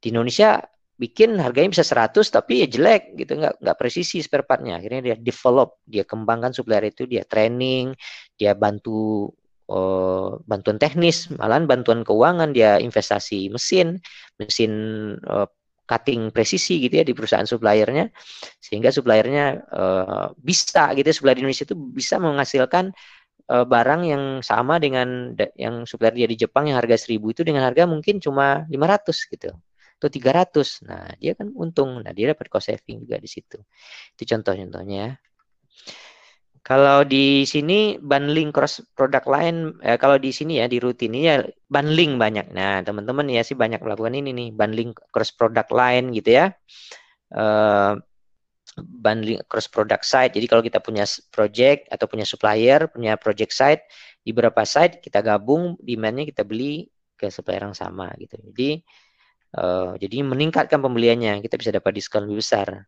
Di 0.00 0.08
Indonesia 0.08 0.62
bikin 0.96 1.36
harganya 1.40 1.72
bisa 1.72 1.84
100 1.84 2.30
tapi 2.30 2.62
ya 2.62 2.66
jelek 2.68 3.16
gitu 3.18 3.34
nggak 3.34 3.58
nggak 3.58 3.76
presisi 3.80 4.22
spare 4.22 4.46
partnya 4.46 4.78
akhirnya 4.78 5.00
dia 5.10 5.16
develop 5.18 5.82
dia 5.82 6.06
kembangkan 6.06 6.54
supplier 6.54 6.94
itu 6.94 7.08
dia 7.10 7.26
training 7.26 7.96
dia 8.38 8.54
bantu 8.54 9.32
uh, 9.72 10.38
bantuan 10.44 10.76
teknis, 10.76 11.32
malahan 11.32 11.64
bantuan 11.64 12.04
keuangan, 12.04 12.52
dia 12.52 12.76
investasi 12.80 13.48
mesin, 13.52 14.00
mesin 14.36 14.72
uh, 15.24 15.48
cutting 15.92 16.32
presisi 16.32 16.80
gitu 16.80 16.94
ya 17.00 17.04
di 17.04 17.12
perusahaan 17.12 17.44
suppliernya, 17.44 18.08
sehingga 18.56 18.88
suppliernya 18.88 19.60
uh, 19.68 20.26
bisa 20.40 20.96
gitu 20.96 21.12
ya, 21.12 21.14
supplier 21.14 21.36
di 21.36 21.42
Indonesia 21.44 21.68
itu 21.68 21.76
bisa 21.76 22.16
menghasilkan 22.16 22.96
uh, 23.52 23.64
barang 23.68 24.02
yang 24.08 24.24
sama 24.40 24.80
dengan 24.80 25.36
yang 25.60 25.84
supplier 25.84 26.16
dia 26.16 26.24
di 26.24 26.40
Jepang 26.40 26.72
yang 26.72 26.80
harga 26.80 26.96
1000 26.96 27.20
itu 27.20 27.44
dengan 27.44 27.68
harga 27.68 27.84
mungkin 27.84 28.24
cuma 28.24 28.64
500 28.72 29.32
gitu 29.36 29.52
atau 30.02 30.10
300. 30.10 30.82
Nah, 30.90 31.14
dia 31.22 31.38
kan 31.38 31.54
untung. 31.54 32.02
Nah, 32.02 32.10
dia 32.10 32.34
dapat 32.34 32.50
cost 32.50 32.66
saving 32.66 33.06
juga 33.06 33.22
di 33.22 33.30
situ. 33.30 33.62
Itu 34.18 34.26
contoh-contohnya. 34.26 35.14
Kalau 36.62 37.02
di 37.02 37.42
sini 37.42 37.98
bundling 37.98 38.54
cross 38.54 38.78
product 38.94 39.26
line, 39.26 39.74
eh, 39.82 39.98
kalau 39.98 40.14
di 40.14 40.30
sini 40.30 40.62
ya 40.62 40.70
di 40.70 40.78
rutin 40.78 41.10
ini 41.10 41.26
ya 41.26 41.42
bundling 41.66 42.22
banyak. 42.22 42.54
Nah 42.54 42.86
teman-teman 42.86 43.26
ya 43.26 43.42
sih 43.42 43.58
banyak 43.58 43.82
melakukan 43.82 44.14
ini 44.14 44.30
nih 44.30 44.48
bundling 44.54 44.94
cross 45.10 45.34
product 45.34 45.74
line 45.74 46.14
gitu 46.14 46.38
ya. 46.38 46.54
Uh, 47.34 47.98
bundling 48.78 49.42
cross 49.50 49.66
product 49.66 50.06
site. 50.06 50.38
Jadi 50.38 50.46
kalau 50.46 50.62
kita 50.62 50.78
punya 50.78 51.02
project 51.34 51.90
atau 51.90 52.06
punya 52.06 52.22
supplier, 52.22 52.86
punya 52.94 53.18
project 53.18 53.50
site 53.50 53.82
di 54.22 54.30
beberapa 54.30 54.62
site 54.62 55.02
kita 55.02 55.18
gabung 55.18 55.74
demandnya 55.82 56.22
kita 56.30 56.46
beli 56.46 56.86
ke 57.18 57.26
supplier 57.26 57.66
yang 57.66 57.74
sama 57.74 58.14
gitu. 58.22 58.38
Jadi 58.38 58.78
uh, 59.58 59.98
jadi 59.98 60.22
meningkatkan 60.22 60.78
pembeliannya 60.78 61.42
kita 61.42 61.58
bisa 61.58 61.74
dapat 61.74 61.90
diskon 61.98 62.30
lebih 62.30 62.38
besar. 62.38 62.86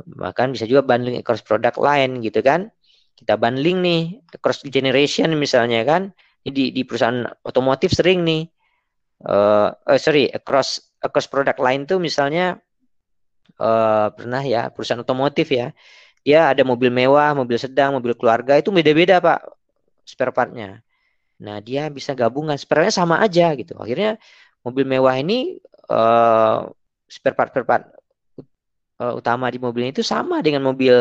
Bahkan 0.00 0.56
bisa 0.56 0.64
juga 0.64 0.80
bundling 0.80 1.20
cross 1.20 1.44
product 1.44 1.76
line 1.76 2.24
gitu 2.24 2.40
kan 2.40 2.72
kita 3.18 3.38
bundling 3.38 3.78
nih 3.82 4.02
cross 4.42 4.64
generation 4.66 5.32
misalnya 5.36 5.82
kan. 5.84 6.12
Di 6.42 6.74
di 6.74 6.82
perusahaan 6.82 7.22
otomotif 7.46 7.94
sering 7.94 8.26
nih. 8.26 8.42
Uh, 9.22 9.70
uh, 9.86 9.98
sorry 10.02 10.26
across 10.34 10.82
across 10.98 11.30
produk 11.30 11.54
lain 11.62 11.86
tuh 11.86 12.02
misalnya 12.02 12.58
uh, 13.62 14.10
pernah 14.10 14.42
ya 14.42 14.68
perusahaan 14.74 15.02
otomotif 15.02 15.54
ya. 15.54 15.70
Dia 16.26 16.50
ada 16.50 16.66
mobil 16.66 16.90
mewah 16.90 17.34
mobil 17.34 17.58
sedang 17.58 17.94
mobil 17.94 18.18
keluarga 18.18 18.58
itu 18.58 18.74
beda-beda 18.74 19.22
pak 19.22 19.46
spare 20.02 20.34
partnya. 20.34 20.82
Nah 21.38 21.62
dia 21.62 21.86
bisa 21.90 22.14
gabungan 22.18 22.58
spare 22.58 22.82
partnya 22.82 22.94
sama 22.94 23.22
aja 23.22 23.54
gitu. 23.54 23.78
Akhirnya 23.78 24.18
mobil 24.66 24.82
mewah 24.86 25.14
ini 25.18 25.62
uh, 25.90 26.66
spare 27.06 27.36
part 27.38 27.50
spare 27.54 27.66
part 27.66 27.84
utama 29.02 29.50
di 29.50 29.58
mobilnya 29.58 29.90
itu 29.90 30.06
sama 30.06 30.38
dengan 30.46 30.62
mobil 30.62 30.94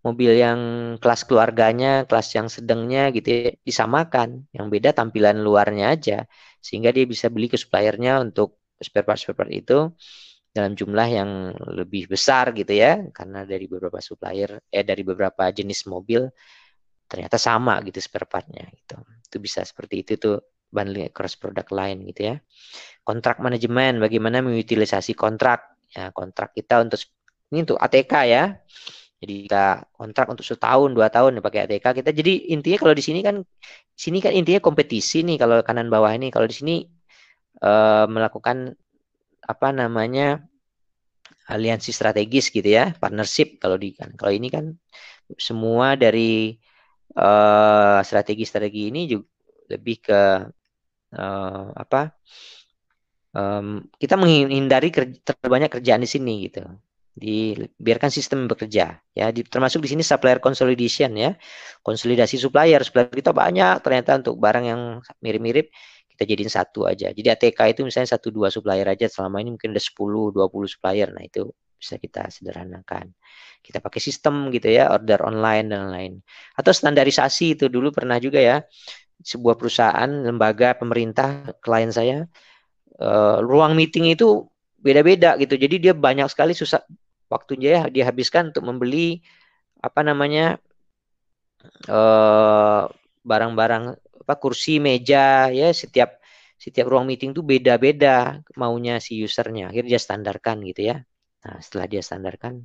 mobil 0.00 0.32
yang 0.32 0.60
kelas 0.96 1.28
keluarganya, 1.28 2.08
kelas 2.08 2.28
yang 2.36 2.48
sedangnya 2.48 3.12
gitu 3.12 3.28
ya, 3.28 3.50
disamakan. 3.64 4.48
Yang 4.52 4.66
beda 4.72 4.90
tampilan 4.96 5.36
luarnya 5.44 5.92
aja. 5.92 6.18
Sehingga 6.60 6.92
dia 6.92 7.04
bisa 7.04 7.28
beli 7.28 7.52
ke 7.52 7.56
suppliernya 7.60 8.20
untuk 8.24 8.60
spare 8.80 9.04
part 9.04 9.20
spare 9.20 9.36
part 9.36 9.52
itu 9.52 9.92
dalam 10.50 10.72
jumlah 10.74 11.08
yang 11.08 11.30
lebih 11.76 12.08
besar 12.08 12.56
gitu 12.56 12.72
ya. 12.72 13.04
Karena 13.12 13.44
dari 13.44 13.68
beberapa 13.68 14.00
supplier 14.00 14.60
eh 14.72 14.84
dari 14.84 15.02
beberapa 15.04 15.52
jenis 15.52 15.84
mobil 15.88 16.24
ternyata 17.10 17.36
sama 17.36 17.80
gitu 17.84 18.00
spare 18.00 18.24
partnya 18.24 18.64
gitu. 18.72 18.96
Itu 19.04 19.36
bisa 19.42 19.60
seperti 19.68 20.06
itu 20.06 20.12
tuh 20.16 20.36
bundling 20.70 21.10
cross 21.12 21.36
product 21.36 21.74
line 21.76 22.08
gitu 22.08 22.32
ya. 22.32 22.34
Kontrak 23.04 23.42
manajemen 23.42 24.00
bagaimana 24.00 24.40
mengutilisasi 24.40 25.12
kontrak 25.12 25.76
ya 25.90 26.14
kontrak 26.14 26.54
kita 26.54 26.86
untuk 26.86 27.02
ini 27.50 27.66
untuk 27.66 27.78
ATK 27.82 28.14
ya 28.30 28.44
jadi 29.20 29.34
kita 29.44 29.64
kontrak 29.92 30.26
untuk 30.32 30.46
setahun, 30.48 30.96
dua 30.96 31.12
tahun 31.12 31.44
pakai 31.44 31.68
ATK 31.68 31.86
kita. 32.00 32.10
Jadi 32.16 32.32
intinya 32.56 32.78
kalau 32.80 32.94
di 32.96 33.04
sini 33.04 33.20
kan, 33.20 33.44
sini 33.92 34.18
kan 34.24 34.32
intinya 34.32 34.64
kompetisi 34.64 35.20
nih 35.28 35.36
kalau 35.36 35.60
kanan 35.60 35.92
bawah 35.92 36.08
ini. 36.16 36.32
Kalau 36.32 36.48
di 36.48 36.56
sini 36.56 36.74
uh, 37.60 38.08
melakukan 38.08 38.72
apa 39.44 39.68
namanya 39.76 40.40
aliansi 41.52 41.92
strategis 41.92 42.48
gitu 42.48 42.64
ya, 42.64 42.96
partnership 42.96 43.60
kalau 43.60 43.76
di 43.76 43.92
kan. 43.92 44.16
Kalau 44.16 44.32
ini 44.32 44.48
kan 44.48 44.72
semua 45.36 46.00
dari 46.00 46.56
uh, 47.20 48.00
strategi-strategi 48.00 48.88
ini 48.88 49.00
juga 49.04 49.28
lebih 49.68 49.96
ke 50.00 50.20
uh, 51.20 51.64
apa? 51.76 52.16
Um, 53.30 53.86
kita 54.00 54.18
menghindari 54.18 54.90
kerja, 54.90 55.14
terbanyak 55.22 55.70
kerjaan 55.78 56.02
di 56.02 56.10
sini 56.10 56.50
gitu 56.50 56.66
dibiarkan 57.14 58.10
sistem 58.12 58.46
bekerja 58.46 58.98
ya. 59.12 59.26
Di, 59.34 59.42
termasuk 59.42 59.82
di 59.82 59.88
sini 59.90 60.02
supplier 60.06 60.38
consolidation 60.38 61.14
ya. 61.18 61.34
Konsolidasi 61.82 62.38
supplier 62.38 62.80
supplier 62.86 63.10
kita 63.10 63.34
banyak. 63.34 63.82
Ternyata 63.82 64.22
untuk 64.22 64.38
barang 64.38 64.64
yang 64.66 64.80
mirip-mirip 65.20 65.70
kita 66.14 66.22
jadiin 66.26 66.52
satu 66.52 66.86
aja. 66.86 67.10
Jadi 67.10 67.28
ATK 67.32 67.58
itu 67.76 67.80
misalnya 67.82 68.14
satu 68.14 68.30
dua 68.30 68.48
supplier 68.52 68.86
aja. 68.86 69.10
Selama 69.10 69.42
ini 69.42 69.56
mungkin 69.56 69.74
ada 69.74 69.82
10 69.82 70.36
20 70.36 70.72
supplier. 70.72 71.08
Nah 71.10 71.24
itu 71.26 71.50
bisa 71.80 71.96
kita 71.96 72.28
sederhanakan. 72.28 73.10
Kita 73.60 73.80
pakai 73.80 74.00
sistem 74.00 74.52
gitu 74.54 74.70
ya. 74.70 74.92
Order 74.94 75.20
online 75.26 75.66
dan 75.72 75.90
lain 75.90 76.12
atau 76.56 76.70
standarisasi 76.70 77.58
itu 77.58 77.66
dulu 77.66 77.90
pernah 77.90 78.16
juga 78.22 78.38
ya. 78.38 78.56
Sebuah 79.20 79.60
perusahaan 79.60 80.08
lembaga 80.08 80.72
pemerintah 80.78 81.52
klien 81.60 81.92
saya 81.92 82.24
uh, 83.00 83.38
ruang 83.44 83.76
meeting 83.76 84.12
itu 84.12 84.48
beda-beda 84.80 85.36
gitu. 85.36 85.54
Jadi 85.56 85.76
dia 85.78 85.94
banyak 85.94 86.26
sekali 86.32 86.56
susah 86.56 86.82
waktunya 87.30 87.68
ya 87.78 87.82
dihabiskan 87.86 88.50
untuk 88.50 88.64
membeli 88.66 89.22
apa 89.80 90.00
namanya 90.02 90.58
eh, 91.86 92.82
barang-barang 93.20 93.84
uh, 93.94 93.98
apa 94.24 94.34
kursi 94.36 94.82
meja 94.82 95.48
ya 95.52 95.68
setiap 95.72 96.20
setiap 96.60 96.92
ruang 96.92 97.08
meeting 97.08 97.32
tuh 97.32 97.44
beda-beda 97.44 98.40
maunya 98.56 99.00
si 99.00 99.20
usernya. 99.24 99.72
Akhirnya 99.72 99.96
dia 99.96 100.02
standarkan 100.02 100.56
gitu 100.68 100.80
ya. 100.92 100.96
Nah 101.46 101.56
setelah 101.64 101.86
dia 101.88 102.02
standarkan 102.04 102.64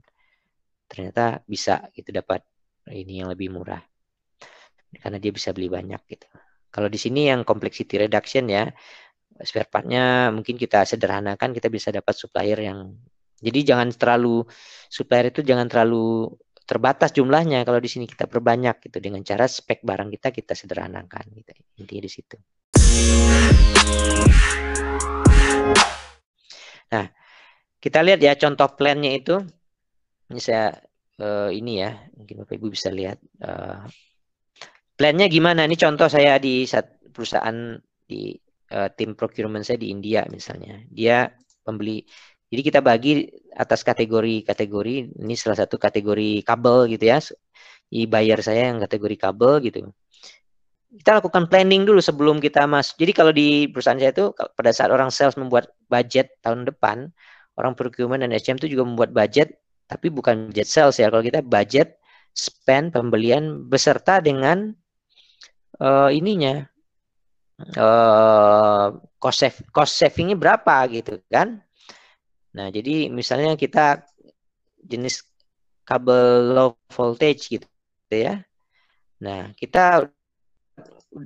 ternyata 0.92 1.42
bisa 1.48 1.88
gitu 1.96 2.12
dapat 2.12 2.44
ini 2.92 3.24
yang 3.24 3.32
lebih 3.32 3.52
murah. 3.56 3.80
Karena 4.96 5.18
dia 5.20 5.32
bisa 5.32 5.52
beli 5.56 5.68
banyak 5.72 6.02
gitu. 6.08 6.28
Kalau 6.72 6.92
di 6.92 7.00
sini 7.00 7.32
yang 7.32 7.48
complexity 7.48 7.96
reduction 8.04 8.52
ya 8.52 8.68
spare 9.44 9.68
partnya 9.68 10.32
mungkin 10.32 10.56
kita 10.56 10.88
sederhanakan 10.88 11.52
kita 11.52 11.68
bisa 11.68 11.92
dapat 11.92 12.16
supplier 12.16 12.60
yang 12.64 12.96
jadi 13.44 13.76
jangan 13.76 13.92
terlalu 13.92 14.48
supplier 14.88 15.28
itu 15.30 15.44
jangan 15.44 15.68
terlalu 15.68 16.32
terbatas 16.66 17.14
jumlahnya. 17.14 17.62
Kalau 17.62 17.78
di 17.78 17.90
sini 17.92 18.10
kita 18.10 18.26
perbanyak 18.26 18.82
gitu 18.90 18.98
dengan 18.98 19.22
cara 19.22 19.46
spek 19.46 19.86
barang 19.86 20.10
kita 20.18 20.34
kita 20.34 20.54
sederhanakan 20.58 21.24
gitu. 21.36 21.52
Intinya 21.84 22.02
di 22.02 22.12
situ. 22.12 22.36
Nah, 26.90 27.06
kita 27.78 28.00
lihat 28.02 28.20
ya 28.24 28.34
contoh 28.34 28.68
plannya 28.74 29.14
itu. 29.14 29.36
Ini 30.26 30.42
saya 30.42 30.74
uh, 31.22 31.54
ini 31.54 31.86
ya 31.86 31.94
mungkin 32.18 32.42
Bapak 32.42 32.58
Ibu 32.58 32.74
bisa 32.74 32.90
lihat 32.90 33.22
uh, 33.46 33.86
plannya 34.98 35.30
gimana. 35.30 35.70
Ini 35.70 35.78
contoh 35.78 36.10
saya 36.10 36.42
di 36.42 36.66
perusahaan 37.14 37.78
di 38.10 38.34
uh, 38.72 38.90
tim 38.94 39.14
procurement 39.14 39.62
saya 39.62 39.78
di 39.78 39.92
India 39.94 40.26
misalnya 40.32 40.82
dia 40.90 41.30
pembeli 41.62 42.06
jadi 42.56 42.62
kita 42.62 42.80
bagi 42.80 43.26
atas 43.58 43.82
kategori-kategori. 43.82 44.96
Ini 45.18 45.34
salah 45.36 45.60
satu 45.66 45.76
kategori 45.82 46.46
kabel 46.46 46.88
gitu 46.94 47.06
ya. 47.10 47.20
I 47.92 48.08
bayar 48.08 48.40
saya 48.40 48.72
yang 48.74 48.80
kategori 48.80 49.18
kabel 49.18 49.54
gitu. 49.66 49.92
Kita 50.96 51.20
lakukan 51.20 51.52
planning 51.52 51.84
dulu 51.84 52.00
sebelum 52.00 52.40
kita 52.40 52.64
masuk. 52.70 52.96
Jadi 53.02 53.12
kalau 53.12 53.32
di 53.36 53.68
perusahaan 53.68 54.00
saya 54.00 54.16
itu 54.16 54.32
pada 54.32 54.72
saat 54.72 54.88
orang 54.94 55.12
sales 55.12 55.36
membuat 55.36 55.74
budget 55.92 56.32
tahun 56.40 56.64
depan, 56.64 57.12
orang 57.60 57.74
procurement 57.76 58.24
dan 58.24 58.32
HM 58.32 58.62
itu 58.64 58.72
juga 58.80 58.88
membuat 58.88 59.12
budget, 59.12 59.60
tapi 59.92 60.08
bukan 60.08 60.54
budget 60.54 60.72
sales 60.72 60.96
ya. 60.96 61.12
Kalau 61.12 61.26
kita 61.26 61.44
budget 61.44 62.00
spend 62.32 62.96
pembelian 62.96 63.68
beserta 63.68 64.24
dengan 64.24 64.72
uh, 65.84 66.08
ininya 66.08 66.64
uh, 67.78 68.88
cost 69.20 69.38
save, 69.40 69.60
cost 69.72 69.96
savingnya 69.96 70.36
berapa 70.36 70.76
gitu 70.92 71.20
kan 71.32 71.66
Nah, 72.56 72.72
jadi 72.72 73.12
misalnya 73.12 73.60
kita 73.60 74.08
jenis 74.80 75.28
kabel 75.84 76.56
low 76.56 76.70
voltage 76.88 77.52
gitu 77.52 77.68
ya. 78.08 78.40
Nah, 79.20 79.52
kita 79.60 80.08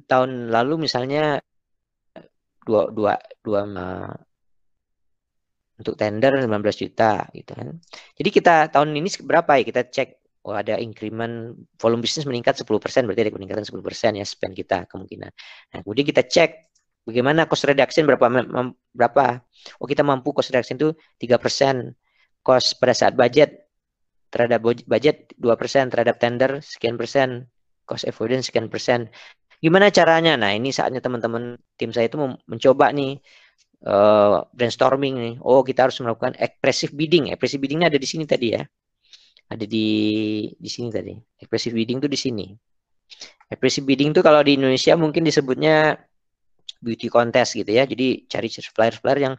tahun 0.10 0.50
lalu 0.50 0.90
misalnya 0.90 1.38
dua 2.66 2.90
dua 2.90 3.14
dua 3.46 3.62
untuk 5.80 5.96
tender 5.96 6.44
19 6.44 6.82
juta 6.82 7.30
gitu 7.32 7.52
kan. 7.54 7.78
Jadi 8.18 8.30
kita 8.34 8.56
tahun 8.74 8.90
ini 8.98 9.10
berapa 9.22 9.52
ya 9.62 9.64
kita 9.64 9.82
cek 9.86 10.10
ada 10.56 10.78
increment 10.80 11.54
volume 11.78 12.02
bisnis 12.02 12.26
meningkat 12.30 12.58
10% 12.58 13.06
berarti 13.06 13.22
ada 13.28 13.34
peningkatan 13.34 13.66
10% 13.66 14.20
ya 14.20 14.26
spend 14.26 14.54
kita 14.56 14.86
kemungkinan. 14.90 15.32
Nah, 15.76 15.80
kemudian 15.84 16.06
kita 16.08 16.24
cek 16.26 16.70
Bagaimana 17.10 17.50
cost 17.50 17.66
reduction 17.66 18.06
berapa 18.06 18.30
berapa? 18.94 19.42
Oh 19.82 19.88
kita 19.90 20.06
mampu 20.06 20.30
cost 20.30 20.54
reduction 20.54 20.78
itu 20.78 20.94
tiga 21.18 21.42
persen. 21.42 21.98
Cost 22.46 22.78
pada 22.78 22.94
saat 22.94 23.18
budget 23.18 23.66
terhadap 24.30 24.62
budget 24.62 25.34
dua 25.42 25.58
persen 25.58 25.90
terhadap 25.90 26.22
tender 26.22 26.62
sekian 26.62 27.02
persen. 27.02 27.50
Cost 27.90 28.06
avoidance 28.06 28.54
sekian 28.54 28.70
persen. 28.70 29.10
Gimana 29.58 29.90
caranya? 29.90 30.38
Nah, 30.38 30.54
ini 30.54 30.70
saatnya 30.70 31.02
teman-teman 31.02 31.58
tim 31.76 31.90
saya 31.90 32.08
itu 32.08 32.22
mencoba 32.46 32.94
nih 32.94 33.18
uh, 33.90 34.46
brainstorming 34.54 35.16
nih. 35.18 35.34
Oh, 35.42 35.66
kita 35.66 35.90
harus 35.90 35.98
melakukan 36.06 36.38
aggressive 36.38 36.94
bidding. 36.94 37.34
Aggressive 37.34 37.58
biddingnya 37.58 37.90
ada 37.90 37.98
di 37.98 38.06
sini 38.06 38.30
tadi 38.30 38.54
ya. 38.54 38.62
Ada 39.50 39.66
di 39.66 39.88
di 40.54 40.70
sini 40.70 40.90
tadi. 40.94 41.14
Aggressive 41.42 41.74
bidding 41.74 41.98
itu 42.00 42.10
di 42.10 42.20
sini. 42.20 42.48
Aggressive 43.50 43.86
bidding 43.86 44.14
itu 44.14 44.22
kalau 44.22 44.46
di 44.46 44.58
Indonesia 44.58 44.94
mungkin 44.94 45.26
disebutnya 45.26 45.98
beauty 46.80 47.10
contest 47.10 47.58
gitu 47.58 47.72
ya. 47.74 47.84
Jadi 47.90 48.30
cari 48.30 48.48
supplier-supplier 48.48 49.20
yang 49.26 49.36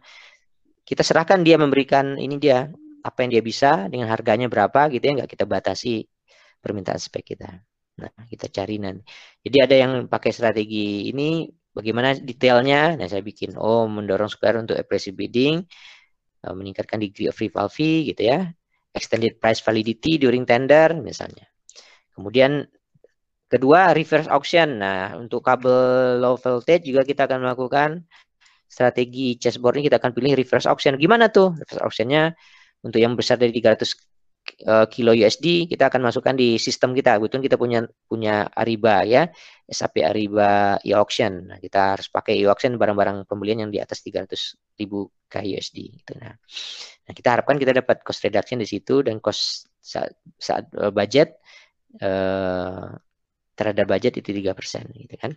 kita 0.83 1.01
serahkan 1.07 1.39
dia 1.47 1.55
memberikan 1.55 2.19
ini 2.19 2.35
dia 2.41 2.67
apa 3.01 3.17
yang 3.25 3.31
dia 3.39 3.43
bisa 3.43 3.89
dengan 3.89 4.11
harganya 4.11 4.45
berapa 4.51 4.91
gitu 4.93 5.01
ya 5.01 5.13
nggak 5.23 5.31
kita 5.31 5.45
batasi 5.49 6.05
permintaan 6.61 6.99
spek 7.01 7.33
kita. 7.33 7.49
Nah, 8.01 8.11
kita 8.29 8.47
cari 8.49 8.77
nanti. 8.81 9.01
Jadi 9.45 9.57
ada 9.61 9.75
yang 9.77 9.91
pakai 10.09 10.31
strategi 10.33 11.09
ini 11.09 11.49
bagaimana 11.73 12.13
detailnya. 12.17 12.97
Nah, 12.97 13.07
saya 13.09 13.23
bikin 13.25 13.57
oh 13.57 13.85
mendorong 13.89 14.29
supplier 14.29 14.61
untuk 14.61 14.77
aggressive 14.77 15.15
bidding, 15.17 15.65
uh, 16.45 16.53
meningkatkan 16.55 17.01
degree 17.01 17.29
of 17.29 17.37
rival 17.41 17.67
fee 17.69 18.09
gitu 18.13 18.21
ya. 18.31 18.51
Extended 18.91 19.39
price 19.39 19.63
validity 19.63 20.19
during 20.19 20.43
tender 20.43 20.91
misalnya. 20.99 21.47
Kemudian 22.11 22.67
kedua 23.47 23.91
reverse 23.95 24.27
auction. 24.27 24.79
Nah, 24.79 25.15
untuk 25.19 25.43
kabel 25.43 26.19
low 26.19 26.35
voltage 26.35 26.87
juga 26.87 27.03
kita 27.07 27.27
akan 27.27 27.43
melakukan 27.43 28.03
strategi 28.71 29.35
chessboard 29.35 29.79
ini 29.79 29.91
kita 29.91 29.99
akan 29.99 30.11
pilih 30.15 30.31
reverse 30.35 30.67
auction. 30.67 30.95
Gimana 30.95 31.27
tuh? 31.27 31.51
Reverse 31.55 31.83
auctionnya 31.83 32.31
untuk 32.81 33.03
yang 33.03 33.19
besar 33.19 33.35
dari 33.35 33.51
300 33.51 34.10
uh, 34.65 34.85
kilo 34.87 35.11
USD 35.13 35.67
kita 35.69 35.89
akan 35.89 36.09
masukkan 36.09 36.33
di 36.35 36.57
sistem 36.61 36.93
kita. 36.95 37.17
Kebetulan 37.17 37.43
kita 37.43 37.57
punya 37.59 37.79
punya 38.05 38.35
Ariba 38.53 39.03
ya, 39.05 39.27
SAP 39.65 40.01
Ariba 40.05 40.77
e-auction. 40.83 41.51
Nah, 41.51 41.57
kita 41.57 41.97
harus 41.97 42.07
pakai 42.09 42.39
e-auction 42.41 42.77
barang-barang 42.77 43.25
pembelian 43.25 43.67
yang 43.67 43.71
di 43.73 43.79
atas 43.81 44.01
300 44.05 44.79
ribu 44.81 45.09
KUSD. 45.29 45.77
Gitu. 46.01 46.13
Nah, 46.21 46.33
nah, 47.07 47.13
kita 47.13 47.27
harapkan 47.37 47.57
kita 47.57 47.71
dapat 47.75 48.01
cost 48.05 48.21
reduction 48.25 48.61
di 48.61 48.67
situ 48.69 49.01
dan 49.05 49.17
cost 49.21 49.69
saat, 49.81 50.13
saat 50.37 50.69
uh, 50.77 50.93
budget 50.93 51.41
uh, 52.01 52.93
terhadap 53.57 53.85
budget 53.89 54.17
itu 54.21 54.29
tiga 54.33 54.53
persen, 54.57 54.87
gitu 54.93 55.17
kan. 55.17 55.33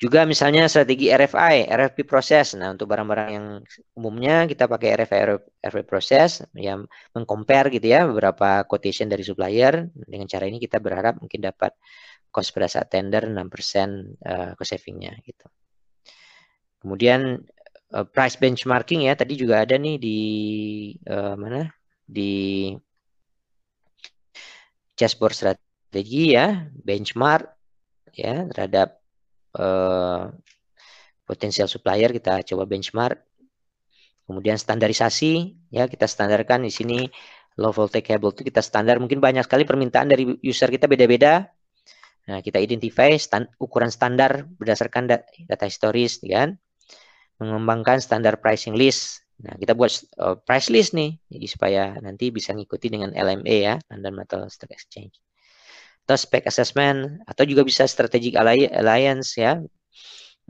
Juga 0.00 0.24
misalnya 0.24 0.64
strategi 0.64 1.12
RFI, 1.12 1.68
RFP 1.68 2.08
proses. 2.08 2.56
Nah, 2.56 2.72
untuk 2.72 2.88
barang-barang 2.88 3.28
yang 3.36 3.46
umumnya 3.92 4.48
kita 4.48 4.64
pakai 4.64 4.96
RFI, 4.96 5.20
RFP 5.60 5.84
proses 5.84 6.40
yang 6.56 6.88
mengcompare 7.12 7.68
gitu 7.68 7.84
ya 7.84 8.08
beberapa 8.08 8.64
quotation 8.64 9.12
dari 9.12 9.20
supplier. 9.20 9.92
Dengan 9.92 10.24
cara 10.24 10.48
ini 10.48 10.56
kita 10.56 10.80
berharap 10.80 11.20
mungkin 11.20 11.44
dapat 11.44 11.76
cost 12.32 12.48
pada 12.56 12.64
saat 12.72 12.88
tender 12.88 13.28
6% 13.28 13.36
uh, 14.24 14.56
cost 14.56 14.72
savingnya 14.72 15.20
gitu. 15.20 15.44
Kemudian 16.80 17.36
uh, 17.92 18.06
price 18.08 18.40
benchmarking 18.40 19.04
ya, 19.04 19.12
tadi 19.20 19.36
juga 19.36 19.68
ada 19.68 19.76
nih 19.76 20.00
di 20.00 20.18
uh, 21.12 21.36
mana? 21.36 21.68
Di 22.08 22.72
dashboard 24.96 25.36
strategi 25.36 26.32
ya, 26.32 26.64
benchmark 26.72 27.44
ya 28.16 28.48
terhadap 28.48 28.99
uh, 29.56 30.30
potensial 31.26 31.70
supplier 31.70 32.10
kita 32.10 32.42
coba 32.42 32.66
benchmark. 32.66 33.18
Kemudian 34.26 34.54
standarisasi 34.58 35.58
ya 35.74 35.90
kita 35.90 36.06
standarkan 36.06 36.62
di 36.62 36.70
sini 36.70 36.98
low 37.58 37.74
voltage 37.74 38.14
cable 38.14 38.30
itu 38.30 38.46
kita 38.46 38.62
standar 38.62 39.02
mungkin 39.02 39.18
banyak 39.18 39.42
sekali 39.42 39.66
permintaan 39.66 40.06
dari 40.06 40.38
user 40.42 40.70
kita 40.70 40.86
beda-beda. 40.86 41.50
Nah, 42.30 42.38
kita 42.38 42.62
identify 42.62 43.10
stand, 43.18 43.50
ukuran 43.58 43.90
standar 43.90 44.46
berdasarkan 44.46 45.10
data, 45.50 45.64
historis 45.66 46.22
kan. 46.22 46.54
Mengembangkan 47.42 47.98
standar 47.98 48.38
pricing 48.38 48.78
list. 48.78 49.26
Nah, 49.40 49.56
kita 49.56 49.72
buat 49.72 49.90
uh, 50.20 50.36
price 50.36 50.68
list 50.68 50.92
nih 50.92 51.16
jadi 51.32 51.46
supaya 51.48 51.82
nanti 52.04 52.28
bisa 52.28 52.52
ngikuti 52.52 52.92
dengan 52.92 53.16
LME 53.16 53.56
ya, 53.64 53.74
London 53.88 54.20
Metal 54.20 54.44
Stock 54.52 54.68
Exchange 54.68 55.16
atau 56.10 56.18
spec 56.18 56.42
assessment 56.50 57.22
atau 57.22 57.46
juga 57.46 57.62
bisa 57.62 57.86
strategic 57.86 58.34
alliance 58.34 59.38
ya. 59.38 59.62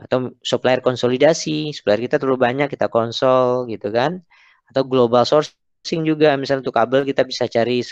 Atau 0.00 0.32
supplier 0.40 0.80
konsolidasi 0.80 1.76
supplier 1.76 2.00
kita 2.00 2.16
terlalu 2.16 2.40
banyak 2.40 2.72
kita 2.72 2.88
konsol 2.88 3.68
gitu 3.68 3.92
kan. 3.92 4.24
Atau 4.72 4.88
global 4.88 5.28
sourcing 5.28 6.08
juga 6.08 6.32
misalnya 6.40 6.64
untuk 6.64 6.72
kabel 6.72 7.04
kita 7.04 7.28
bisa 7.28 7.44
cari 7.44 7.84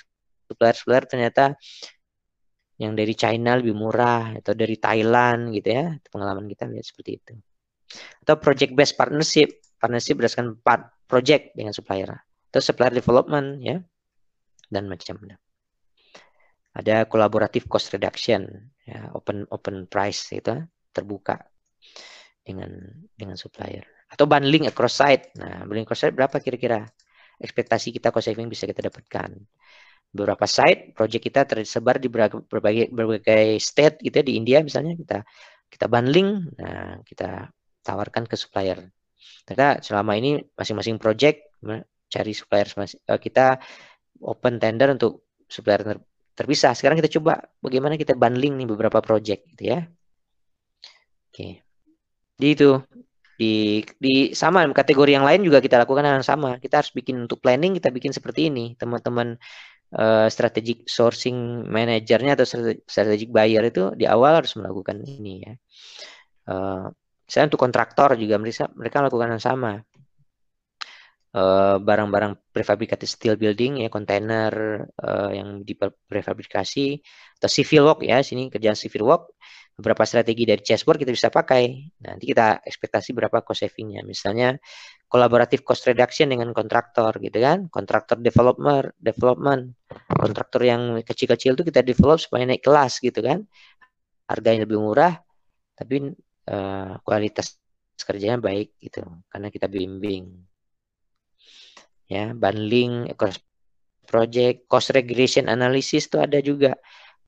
supplier-supplier 0.49 1.05
ternyata 1.05 1.61
yang 2.81 2.97
dari 2.97 3.13
China 3.13 3.61
lebih 3.61 3.77
murah 3.77 4.41
atau 4.41 4.57
dari 4.57 4.81
Thailand 4.81 5.53
gitu 5.53 5.69
ya. 5.69 5.93
Pengalaman 6.09 6.49
kita 6.49 6.65
lihat 6.73 6.89
seperti 6.89 7.21
itu. 7.21 7.37
Atau 8.25 8.41
project 8.41 8.73
based 8.73 8.97
partnership 8.97 9.61
partnership 9.77 10.17
berdasarkan 10.17 10.57
part 10.65 10.89
project 11.05 11.53
dengan 11.53 11.77
supplier. 11.77 12.09
Atau 12.49 12.65
supplier 12.65 12.97
development 12.97 13.61
ya. 13.61 13.77
Dan 14.73 14.89
macam-macam 14.89 15.48
ada 16.79 17.11
kolaboratif 17.11 17.67
cost 17.67 17.91
reduction 17.91 18.47
ya 18.87 19.11
open 19.11 19.43
open 19.51 19.91
price 19.91 20.31
itu 20.31 20.63
terbuka 20.95 21.35
dengan 22.47 22.71
dengan 23.19 23.35
supplier. 23.35 23.85
Atau 24.09 24.25
bundling 24.25 24.71
across 24.71 25.03
site. 25.03 25.35
Nah 25.37 25.67
bundling 25.67 25.85
across 25.85 26.07
site 26.07 26.15
berapa 26.15 26.39
kira-kira 26.39 26.87
ekspektasi 27.37 27.93
kita 27.93 28.15
cost 28.15 28.31
saving 28.31 28.47
bisa 28.47 28.65
kita 28.65 28.87
dapatkan? 28.87 29.35
Beberapa 30.09 30.49
site 30.49 30.97
project 30.97 31.23
kita 31.29 31.41
tersebar 31.45 32.01
di 32.01 32.09
berbagai 32.09 32.89
berbagai 32.89 33.61
state 33.61 34.01
gitu 34.01 34.23
ya, 34.23 34.25
di 34.25 34.35
India 34.41 34.59
misalnya 34.65 34.97
kita 34.97 35.19
kita 35.69 35.87
bundling 35.91 36.49
nah 36.57 37.03
kita 37.05 37.51
tawarkan 37.85 38.25
ke 38.25 38.39
supplier. 38.39 38.87
Ternyata 39.45 39.85
selama 39.85 40.17
ini 40.17 40.41
masing-masing 40.57 40.97
project 40.97 41.59
cari 42.09 42.33
supplier 42.33 42.69
eh, 42.89 43.21
kita 43.21 43.61
open 44.25 44.57
tender 44.57 44.97
untuk 44.97 45.29
supplier 45.45 46.01
terpisah. 46.39 46.73
Sekarang 46.79 46.95
kita 47.03 47.11
coba 47.19 47.43
bagaimana 47.59 47.99
kita 47.99 48.15
bundling 48.15 48.55
nih 48.63 48.69
beberapa 48.71 49.03
project 49.03 49.43
gitu 49.57 49.75
ya. 49.75 49.91
Oke. 51.35 51.67
Di 52.39 52.49
itu 52.55 52.79
di 53.39 53.83
di 53.99 54.15
sama 54.35 54.67
kategori 54.71 55.15
yang 55.15 55.27
lain 55.27 55.43
juga 55.43 55.59
kita 55.59 55.83
lakukan 55.83 56.07
hal 56.07 56.23
yang 56.23 56.27
sama. 56.27 56.63
Kita 56.63 56.79
harus 56.79 56.95
bikin 56.95 57.27
untuk 57.27 57.43
planning 57.43 57.75
kita 57.75 57.91
bikin 57.91 58.15
seperti 58.15 58.51
ini. 58.55 58.79
Teman-teman 58.79 59.35
uh, 59.99 60.27
strategic 60.31 60.87
sourcing 60.87 61.67
manajernya 61.67 62.39
atau 62.39 62.47
strategic 62.87 63.35
buyer 63.35 63.63
itu 63.67 63.95
di 63.99 64.07
awal 64.07 64.43
harus 64.43 64.55
melakukan 64.55 65.03
ini 65.03 65.35
ya. 65.43 65.55
Uh, 66.49 66.87
saya 67.29 67.45
untuk 67.45 67.61
kontraktor 67.61 68.17
juga 68.17 68.41
mereka 68.41 68.73
mereka 68.73 69.05
melakukan 69.05 69.29
yang 69.37 69.43
sama. 69.43 69.73
Eh, 71.29 71.77
barang-barang 71.85 72.57
prefabricated 72.57 73.05
steel 73.05 73.37
building 73.37 73.85
ya 73.85 73.93
kontainer 73.93 74.81
uh, 74.97 75.29
yang 75.29 75.61
diprefabrikasi 75.61 77.05
atau 77.37 77.51
civil 77.53 77.85
work 77.85 78.01
ya 78.01 78.25
sini 78.25 78.49
kerjaan 78.49 78.73
civil 78.73 79.05
work. 79.05 79.37
Beberapa 79.77 80.09
strategi 80.09 80.49
dari 80.49 80.65
chessboard 80.65 81.05
kita 81.05 81.13
bisa 81.13 81.29
pakai. 81.29 81.69
Nanti 82.01 82.25
kita 82.33 82.65
ekspektasi 82.65 83.13
berapa 83.13 83.45
cost 83.45 83.61
savingnya. 83.61 84.01
Misalnya 84.09 84.57
kolaboratif 85.05 85.63
cost 85.69 85.85
reduction 85.85 86.33
dengan 86.33 86.51
kontraktor 86.57 87.13
gitu 87.21 87.39
kan. 87.45 87.69
Kontraktor 87.69 88.17
developer 88.25 88.97
development. 88.97 89.77
Kontraktor 90.09 90.65
yang 90.65 90.97
kecil-kecil 91.05 91.61
itu 91.61 91.63
kita 91.69 91.85
develop 91.85 92.25
supaya 92.25 92.49
naik 92.49 92.65
kelas 92.65 93.05
gitu 93.05 93.21
kan. 93.21 93.45
Harganya 94.27 94.65
lebih 94.65 94.81
murah 94.81 95.21
tapi 95.77 96.09
uh, 96.51 96.93
kualitas 97.05 97.61
kerjanya 98.01 98.41
baik 98.41 98.81
gitu. 98.81 99.05
Karena 99.31 99.53
kita 99.53 99.71
bimbing 99.71 100.49
ya 102.09 102.33
bundling 102.33 103.13
cost 103.21 103.45
project 104.09 104.65
cost 104.65 104.89
regression 104.97 105.47
analysis 105.53 106.09
itu 106.09 106.17
ada 106.17 106.41
juga. 106.41 106.73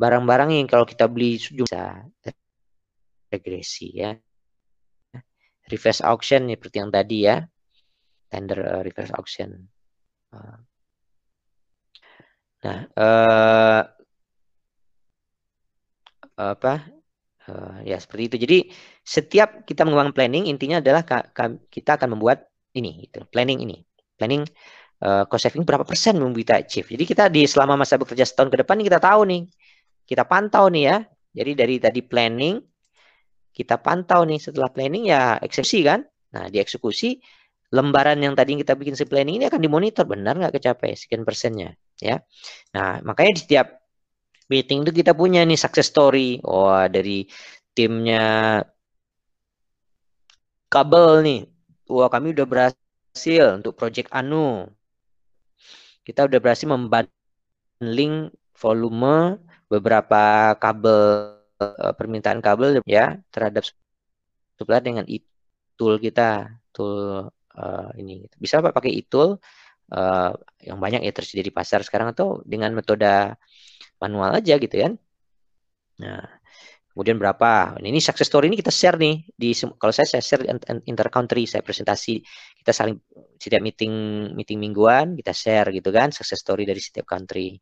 Barang-barang 0.00 0.56
yang 0.56 0.64
kalau 0.64 0.88
kita 0.88 1.04
beli 1.04 1.36
bisa 1.36 2.08
regresi 3.28 4.00
ya. 4.00 4.16
Reverse 5.68 6.00
auction 6.02 6.48
seperti 6.48 6.76
yang 6.80 6.88
tadi 6.90 7.28
ya. 7.28 7.44
Tender 8.32 8.58
uh, 8.64 8.80
reverse 8.80 9.12
auction. 9.12 9.68
Uh. 10.32 10.56
nah 12.60 12.78
uh, 12.96 13.82
apa? 16.40 16.74
Uh, 17.44 17.84
ya 17.84 18.00
seperti 18.00 18.22
itu. 18.32 18.36
Jadi 18.40 18.58
setiap 19.04 19.68
kita 19.68 19.84
mengembang 19.84 20.16
planning 20.16 20.48
intinya 20.48 20.80
adalah 20.80 21.04
kita 21.68 22.00
akan 22.00 22.16
membuat 22.16 22.48
ini 22.72 23.04
itu 23.10 23.20
planning 23.28 23.60
ini 23.66 23.89
planning 24.20 24.44
uh, 25.00 25.24
cost 25.24 25.48
saving 25.48 25.64
berapa 25.64 25.88
persen 25.88 26.20
yang 26.20 26.36
kita 26.36 26.60
achieve. 26.60 26.92
Jadi 26.92 27.04
kita 27.08 27.24
di 27.32 27.48
selama 27.48 27.80
masa 27.80 27.96
bekerja 27.96 28.28
setahun 28.28 28.52
ke 28.52 28.60
depan 28.60 28.76
kita 28.84 29.00
tahu 29.00 29.24
nih, 29.24 29.48
kita 30.04 30.28
pantau 30.28 30.68
nih 30.68 30.84
ya. 30.84 30.96
Jadi 31.32 31.52
dari 31.56 31.76
tadi 31.80 32.00
planning 32.04 32.60
kita 33.56 33.80
pantau 33.80 34.28
nih 34.28 34.36
setelah 34.36 34.68
planning 34.68 35.08
ya 35.08 35.40
eksekusi 35.40 35.80
kan. 35.88 36.04
Nah 36.36 36.52
di 36.52 36.60
eksekusi 36.60 37.16
lembaran 37.72 38.20
yang 38.20 38.36
tadi 38.36 38.60
kita 38.60 38.76
bikin 38.76 38.98
si 38.98 39.08
planning 39.08 39.40
ini 39.40 39.46
akan 39.48 39.62
dimonitor 39.62 40.04
benar 40.04 40.36
nggak 40.36 40.60
kecapai 40.60 40.92
sekian 40.98 41.24
persennya 41.24 41.72
ya. 41.96 42.20
Nah 42.76 43.00
makanya 43.00 43.32
di 43.38 43.40
setiap 43.46 43.80
meeting 44.50 44.82
itu 44.82 44.92
kita 44.92 45.14
punya 45.14 45.46
nih 45.46 45.56
success 45.56 45.88
story. 45.88 46.42
Wah, 46.42 46.90
dari 46.90 47.24
timnya 47.72 48.58
kabel 50.66 51.22
nih. 51.22 51.40
Wah, 51.90 52.10
kami 52.10 52.34
udah 52.34 52.46
berhasil 52.50 52.89
untuk 53.58 53.74
project 53.76 54.08
Anu. 54.14 54.70
Kita 56.06 56.26
udah 56.26 56.38
berhasil 56.40 56.66
membanding 56.66 58.30
volume 58.56 59.38
beberapa 59.70 60.54
kabel 60.58 61.34
uh, 61.62 61.92
permintaan 61.94 62.40
kabel 62.42 62.82
ya 62.88 63.20
terhadap 63.30 63.68
supplier 64.58 64.82
dengan 64.82 65.04
tool 65.76 65.96
kita, 65.96 66.60
tool 66.74 67.28
uh, 67.56 67.90
ini. 67.96 68.26
Bisa 68.36 68.60
Pak 68.60 68.74
pakai 68.74 69.00
tool 69.06 69.38
uh, 69.92 70.32
yang 70.62 70.78
banyak 70.78 71.04
ya 71.04 71.12
tersedia 71.14 71.44
di 71.44 71.54
pasar 71.54 71.84
sekarang 71.84 72.12
atau 72.12 72.40
dengan 72.46 72.72
metode 72.74 73.36
manual 74.00 74.40
aja 74.40 74.56
gitu 74.56 74.76
kan. 74.76 74.92
Nah, 76.00 76.24
kemudian 76.92 77.16
berapa? 77.16 77.78
Ini 77.78 78.00
success 78.02 78.26
story 78.28 78.50
ini 78.50 78.58
kita 78.58 78.74
share 78.74 78.98
nih 78.98 79.24
di 79.30 79.54
kalau 79.78 79.94
saya 79.94 80.06
saya 80.18 80.22
share 80.22 80.42
inter 80.86 81.08
country, 81.08 81.46
saya 81.46 81.62
presentasi, 81.62 82.20
kita 82.60 82.72
saling 82.74 82.98
setiap 83.40 83.62
meeting 83.64 83.92
meeting 84.36 84.60
mingguan 84.60 85.16
kita 85.16 85.32
share 85.32 85.72
gitu 85.72 85.88
kan 85.88 86.12
success 86.12 86.44
story 86.44 86.68
dari 86.68 86.82
setiap 86.82 87.08
country. 87.08 87.56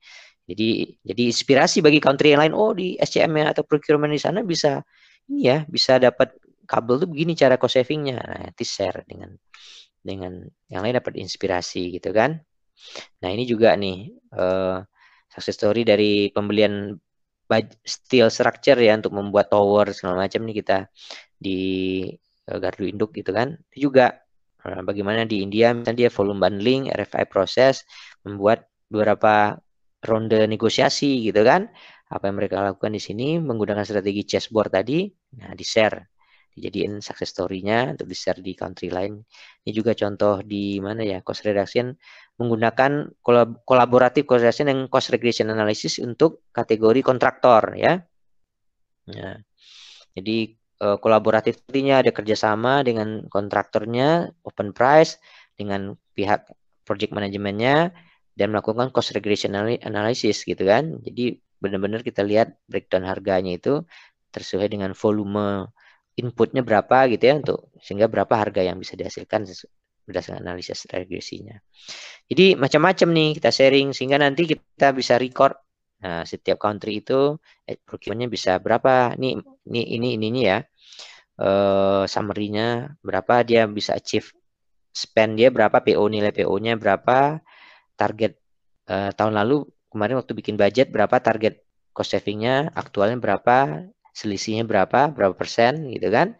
Jadi 0.49 0.97
jadi 1.05 1.23
inspirasi 1.29 1.85
bagi 1.85 2.01
country 2.01 2.33
yang 2.33 2.41
lain. 2.43 2.55
Oh 2.57 2.73
di 2.73 2.97
SCM 2.97 3.37
atau 3.53 3.63
procurement 3.69 4.11
di 4.11 4.21
sana 4.21 4.41
bisa 4.41 4.81
ini 5.29 5.53
ya 5.53 5.63
bisa 5.69 6.01
dapat 6.01 6.33
kabel 6.65 7.05
tuh 7.05 7.09
begini 7.09 7.37
cara 7.37 7.61
cost 7.61 7.77
savingnya. 7.77 8.21
Nah, 8.21 8.49
nanti 8.49 8.65
share 8.65 9.05
dengan 9.05 9.37
dengan 10.01 10.41
yang 10.73 10.81
lain 10.85 10.97
dapat 10.99 11.21
inspirasi 11.21 12.01
gitu 12.01 12.11
kan. 12.17 12.41
Nah 13.21 13.29
ini 13.29 13.45
juga 13.45 13.75
nih 13.75 14.15
uh, 14.35 14.81
success 15.29 15.59
story 15.59 15.83
dari 15.85 16.31
pembelian 16.33 16.97
steel 17.85 18.29
structure 18.29 18.77
ya 18.79 18.97
untuk 18.97 19.17
membuat 19.17 19.49
tower 19.49 19.91
segala 19.97 20.29
macam 20.29 20.45
nih 20.45 20.57
kita 20.61 20.79
di 21.41 21.61
uh, 22.53 22.59
Gardu 22.61 22.85
Induk 22.85 23.17
gitu 23.17 23.33
kan. 23.33 23.57
Itu 23.73 23.91
juga 23.91 24.13
uh, 24.69 24.81
bagaimana 24.85 25.25
di 25.25 25.41
India 25.41 25.73
misalnya 25.73 26.09
dia 26.09 26.11
volume 26.13 26.41
bundling, 26.45 26.93
RFI 26.93 27.25
proses 27.29 27.85
membuat 28.25 28.69
beberapa 28.93 29.57
ronde 30.05 30.45
negosiasi 30.45 31.25
gitu 31.25 31.43
kan. 31.43 31.73
Apa 32.09 32.33
yang 32.33 32.37
mereka 32.41 32.65
lakukan 32.65 32.93
di 32.97 33.03
sini 33.03 33.37
menggunakan 33.37 33.85
strategi 33.85 34.25
chessboard 34.25 34.73
tadi, 34.73 35.09
nah 35.37 35.53
di 35.53 35.65
share 35.65 36.19
dijadiin 36.59 36.99
success 36.99 37.31
story-nya 37.31 37.95
untuk 37.95 38.11
di-share 38.11 38.43
di 38.43 38.53
country 38.59 38.91
lain. 38.91 39.23
Ini 39.63 39.71
juga 39.71 39.95
contoh 39.95 40.43
di 40.43 40.83
mana 40.83 41.07
ya 41.07 41.23
cost 41.23 41.47
reduction 41.47 41.95
menggunakan 42.39 43.19
kolaboratif 43.67 44.23
reduction 44.31 44.71
dan 44.71 44.87
cost 44.87 45.11
regression 45.11 45.51
analysis 45.51 45.99
untuk 45.99 46.47
kategori 46.55 47.03
kontraktor 47.03 47.75
ya. 47.75 47.99
Nah, 49.11 49.37
jadi 50.15 50.55
uh, 50.87 50.97
kolaboratif 51.03 51.59
artinya 51.67 51.99
ada 51.99 52.15
kerjasama 52.15 52.87
dengan 52.87 53.27
kontraktornya, 53.27 54.31
open 54.47 54.71
price 54.71 55.19
dengan 55.59 55.99
pihak 56.15 56.47
project 56.87 57.11
manajemennya 57.11 57.91
dan 58.39 58.55
melakukan 58.55 58.95
cost 58.95 59.11
regression 59.19 59.59
analysis 59.59 60.47
gitu 60.47 60.63
kan. 60.63 61.03
Jadi 61.03 61.43
benar-benar 61.59 62.07
kita 62.07 62.23
lihat 62.23 62.55
breakdown 62.71 63.03
harganya 63.03 63.59
itu 63.59 63.83
tersesuai 64.31 64.71
dengan 64.71 64.95
volume 64.95 65.67
inputnya 66.15 66.63
berapa 66.63 67.11
gitu 67.11 67.25
ya 67.31 67.35
untuk 67.39 67.71
sehingga 67.83 68.07
berapa 68.11 68.31
harga 68.31 68.63
yang 68.63 68.79
bisa 68.79 68.95
dihasilkan 68.95 69.47
berdasarkan 70.09 70.41
analisis 70.41 70.89
regresinya. 70.89 71.61
Jadi 72.25 72.57
macam-macam 72.57 73.09
nih 73.13 73.31
kita 73.37 73.53
sharing 73.53 73.93
sehingga 73.93 74.17
nanti 74.17 74.49
kita 74.49 74.97
bisa 74.97 75.21
record. 75.21 75.61
Nah, 75.99 76.23
setiap 76.25 76.57
country 76.57 77.05
itu 77.05 77.37
eh, 77.69 77.77
procurementnya 77.77 78.33
bisa 78.33 78.53
berapa? 78.57 79.13
Nih 79.21 79.37
ini 79.69 79.81
ini 80.01 80.09
ininya 80.17 80.43
ya. 80.57 80.59
Uh, 81.39 82.03
summary-nya 82.11 82.99
berapa 82.99 83.47
dia 83.47 83.69
bisa 83.69 83.95
achieve? 83.95 84.33
Spend 84.91 85.39
dia 85.39 85.53
berapa? 85.55 85.79
PO 85.79 86.05
nilai 86.11 86.35
PO-nya 86.35 86.75
berapa? 86.81 87.39
Target 87.95 88.35
uh, 88.91 89.11
tahun 89.15 89.35
lalu 89.37 89.69
kemarin 89.93 90.19
waktu 90.19 90.33
bikin 90.35 90.57
budget 90.59 90.91
berapa? 90.91 91.23
Target 91.23 91.63
cost 91.95 92.15
saving-nya 92.15 92.75
aktualnya 92.75 93.19
berapa? 93.19 93.87
Selisihnya 94.11 94.67
berapa, 94.67 95.15
berapa 95.15 95.35
persen? 95.39 95.87
Gitu 95.95 96.11
kan. 96.11 96.35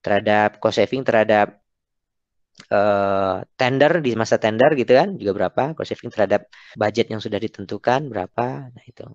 Terhadap 0.00 0.62
cost 0.62 0.80
saving 0.80 1.04
terhadap 1.04 1.60
uh, 2.72 3.44
tender 3.56 3.92
di 4.00 4.12
masa 4.16 4.36
tender 4.40 4.72
gitu 4.74 4.92
kan 4.96 5.14
juga 5.20 5.32
berapa 5.44 5.62
cost 5.76 5.92
saving 5.92 6.10
terhadap 6.12 6.48
budget 6.74 7.06
yang 7.12 7.20
sudah 7.22 7.38
ditentukan 7.40 8.08
berapa 8.08 8.72
nah 8.72 8.84
itu. 8.86 9.06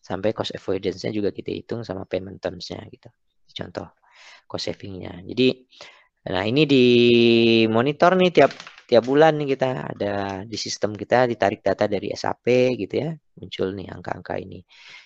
Sampai 0.00 0.32
cost 0.32 0.56
avoidance-nya 0.56 1.12
juga 1.12 1.30
kita 1.30 1.52
hitung 1.52 1.84
sama 1.86 2.08
payment 2.08 2.40
terms-nya 2.42 2.82
gitu 2.90 3.08
contoh 3.50 3.88
cost 4.46 4.70
saving-nya. 4.70 5.22
Jadi 5.26 5.48
nah 6.20 6.44
ini 6.44 6.68
di 6.68 6.84
monitor 7.64 8.12
nih 8.12 8.30
tiap 8.30 8.52
tiap 8.84 9.06
bulan 9.06 9.38
nih 9.38 9.54
kita 9.54 9.68
ada 9.96 10.14
di 10.44 10.58
sistem 10.58 10.92
kita 10.98 11.30
ditarik 11.30 11.62
data 11.62 11.86
dari 11.86 12.10
SAP 12.10 12.74
gitu 12.74 12.94
ya 13.06 13.10
muncul 13.38 13.70
nih 13.72 13.86
angka-angka 13.86 14.34
ini. 14.42 14.60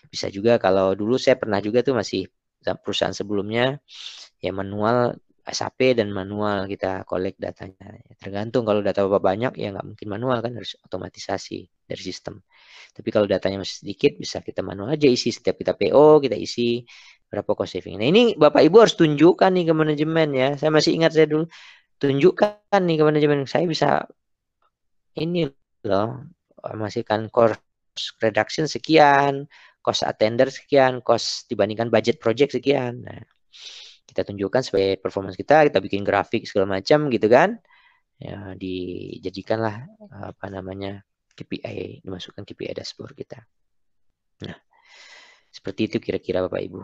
Bisa 0.09 0.33
juga 0.33 0.57
kalau 0.57 0.97
dulu 0.97 1.21
saya 1.21 1.37
pernah 1.37 1.61
juga 1.61 1.85
tuh 1.85 1.95
masih 2.01 2.25
perusahaan 2.65 3.13
sebelumnya 3.13 3.77
ya 4.41 4.51
manual 4.57 5.21
SAP 5.45 6.01
dan 6.01 6.09
manual 6.09 6.65
kita 6.65 7.05
collect 7.05 7.37
datanya. 7.37 7.85
Ya, 8.01 8.13
tergantung 8.17 8.65
kalau 8.65 8.81
data 8.81 9.05
bapak 9.05 9.23
banyak 9.23 9.53
ya 9.61 9.77
nggak 9.77 9.85
mungkin 9.85 10.09
manual 10.09 10.41
kan 10.41 10.57
harus 10.57 10.81
otomatisasi 10.81 11.69
dari 11.85 12.03
sistem. 12.03 12.41
Tapi 12.97 13.09
kalau 13.13 13.29
datanya 13.29 13.61
masih 13.61 13.85
sedikit 13.85 14.17
bisa 14.17 14.41
kita 14.41 14.65
manual 14.65 14.97
aja 14.97 15.05
isi. 15.05 15.29
Setiap 15.29 15.61
kita 15.61 15.77
PO 15.77 16.25
kita 16.25 16.37
isi 16.37 16.81
berapa 17.29 17.51
cost 17.59 17.77
saving 17.77 17.99
nah 17.99 18.07
ini 18.07 18.39
bapak 18.39 18.63
ibu 18.63 18.77
harus 18.79 18.95
tunjukkan 18.97 19.51
nih 19.53 19.65
ke 19.69 19.75
manajemen 19.77 20.29
ya. 20.33 20.49
Saya 20.57 20.71
masih 20.73 20.97
ingat 20.97 21.13
saya 21.13 21.29
dulu 21.29 21.45
tunjukkan 22.01 22.81
nih 22.81 22.97
ke 23.01 23.05
manajemen. 23.05 23.39
Saya 23.45 23.65
bisa 23.69 24.09
ini 25.21 25.45
loh 25.85 26.25
menghasilkan 26.65 27.29
cost 27.29 27.61
reduction 28.25 28.65
sekian, 28.65 29.47
cost 29.85 30.03
attender 30.03 30.49
sekian, 30.49 31.05
cost 31.05 31.45
dibandingkan 31.53 31.93
budget 31.93 32.17
project 32.19 32.57
sekian. 32.57 33.05
Nah, 33.05 33.21
kita 34.05 34.23
tunjukkan 34.23 34.63
sebagai 34.63 35.01
performance 35.01 35.37
kita, 35.37 35.67
kita 35.69 35.79
bikin 35.81 36.05
grafik 36.05 36.45
segala 36.45 36.79
macam 36.81 37.09
gitu 37.11 37.27
kan. 37.29 37.59
Ya, 38.21 38.55
dijadikanlah 38.55 39.91
apa 40.13 40.47
namanya 40.47 41.03
KPI, 41.35 42.07
dimasukkan 42.07 42.47
KPI 42.47 42.73
dashboard 42.79 43.19
kita. 43.19 43.43
Nah, 44.47 44.57
seperti 45.51 45.91
itu 45.91 45.97
kira-kira 45.99 46.47
Bapak 46.47 46.63
Ibu. 46.63 46.81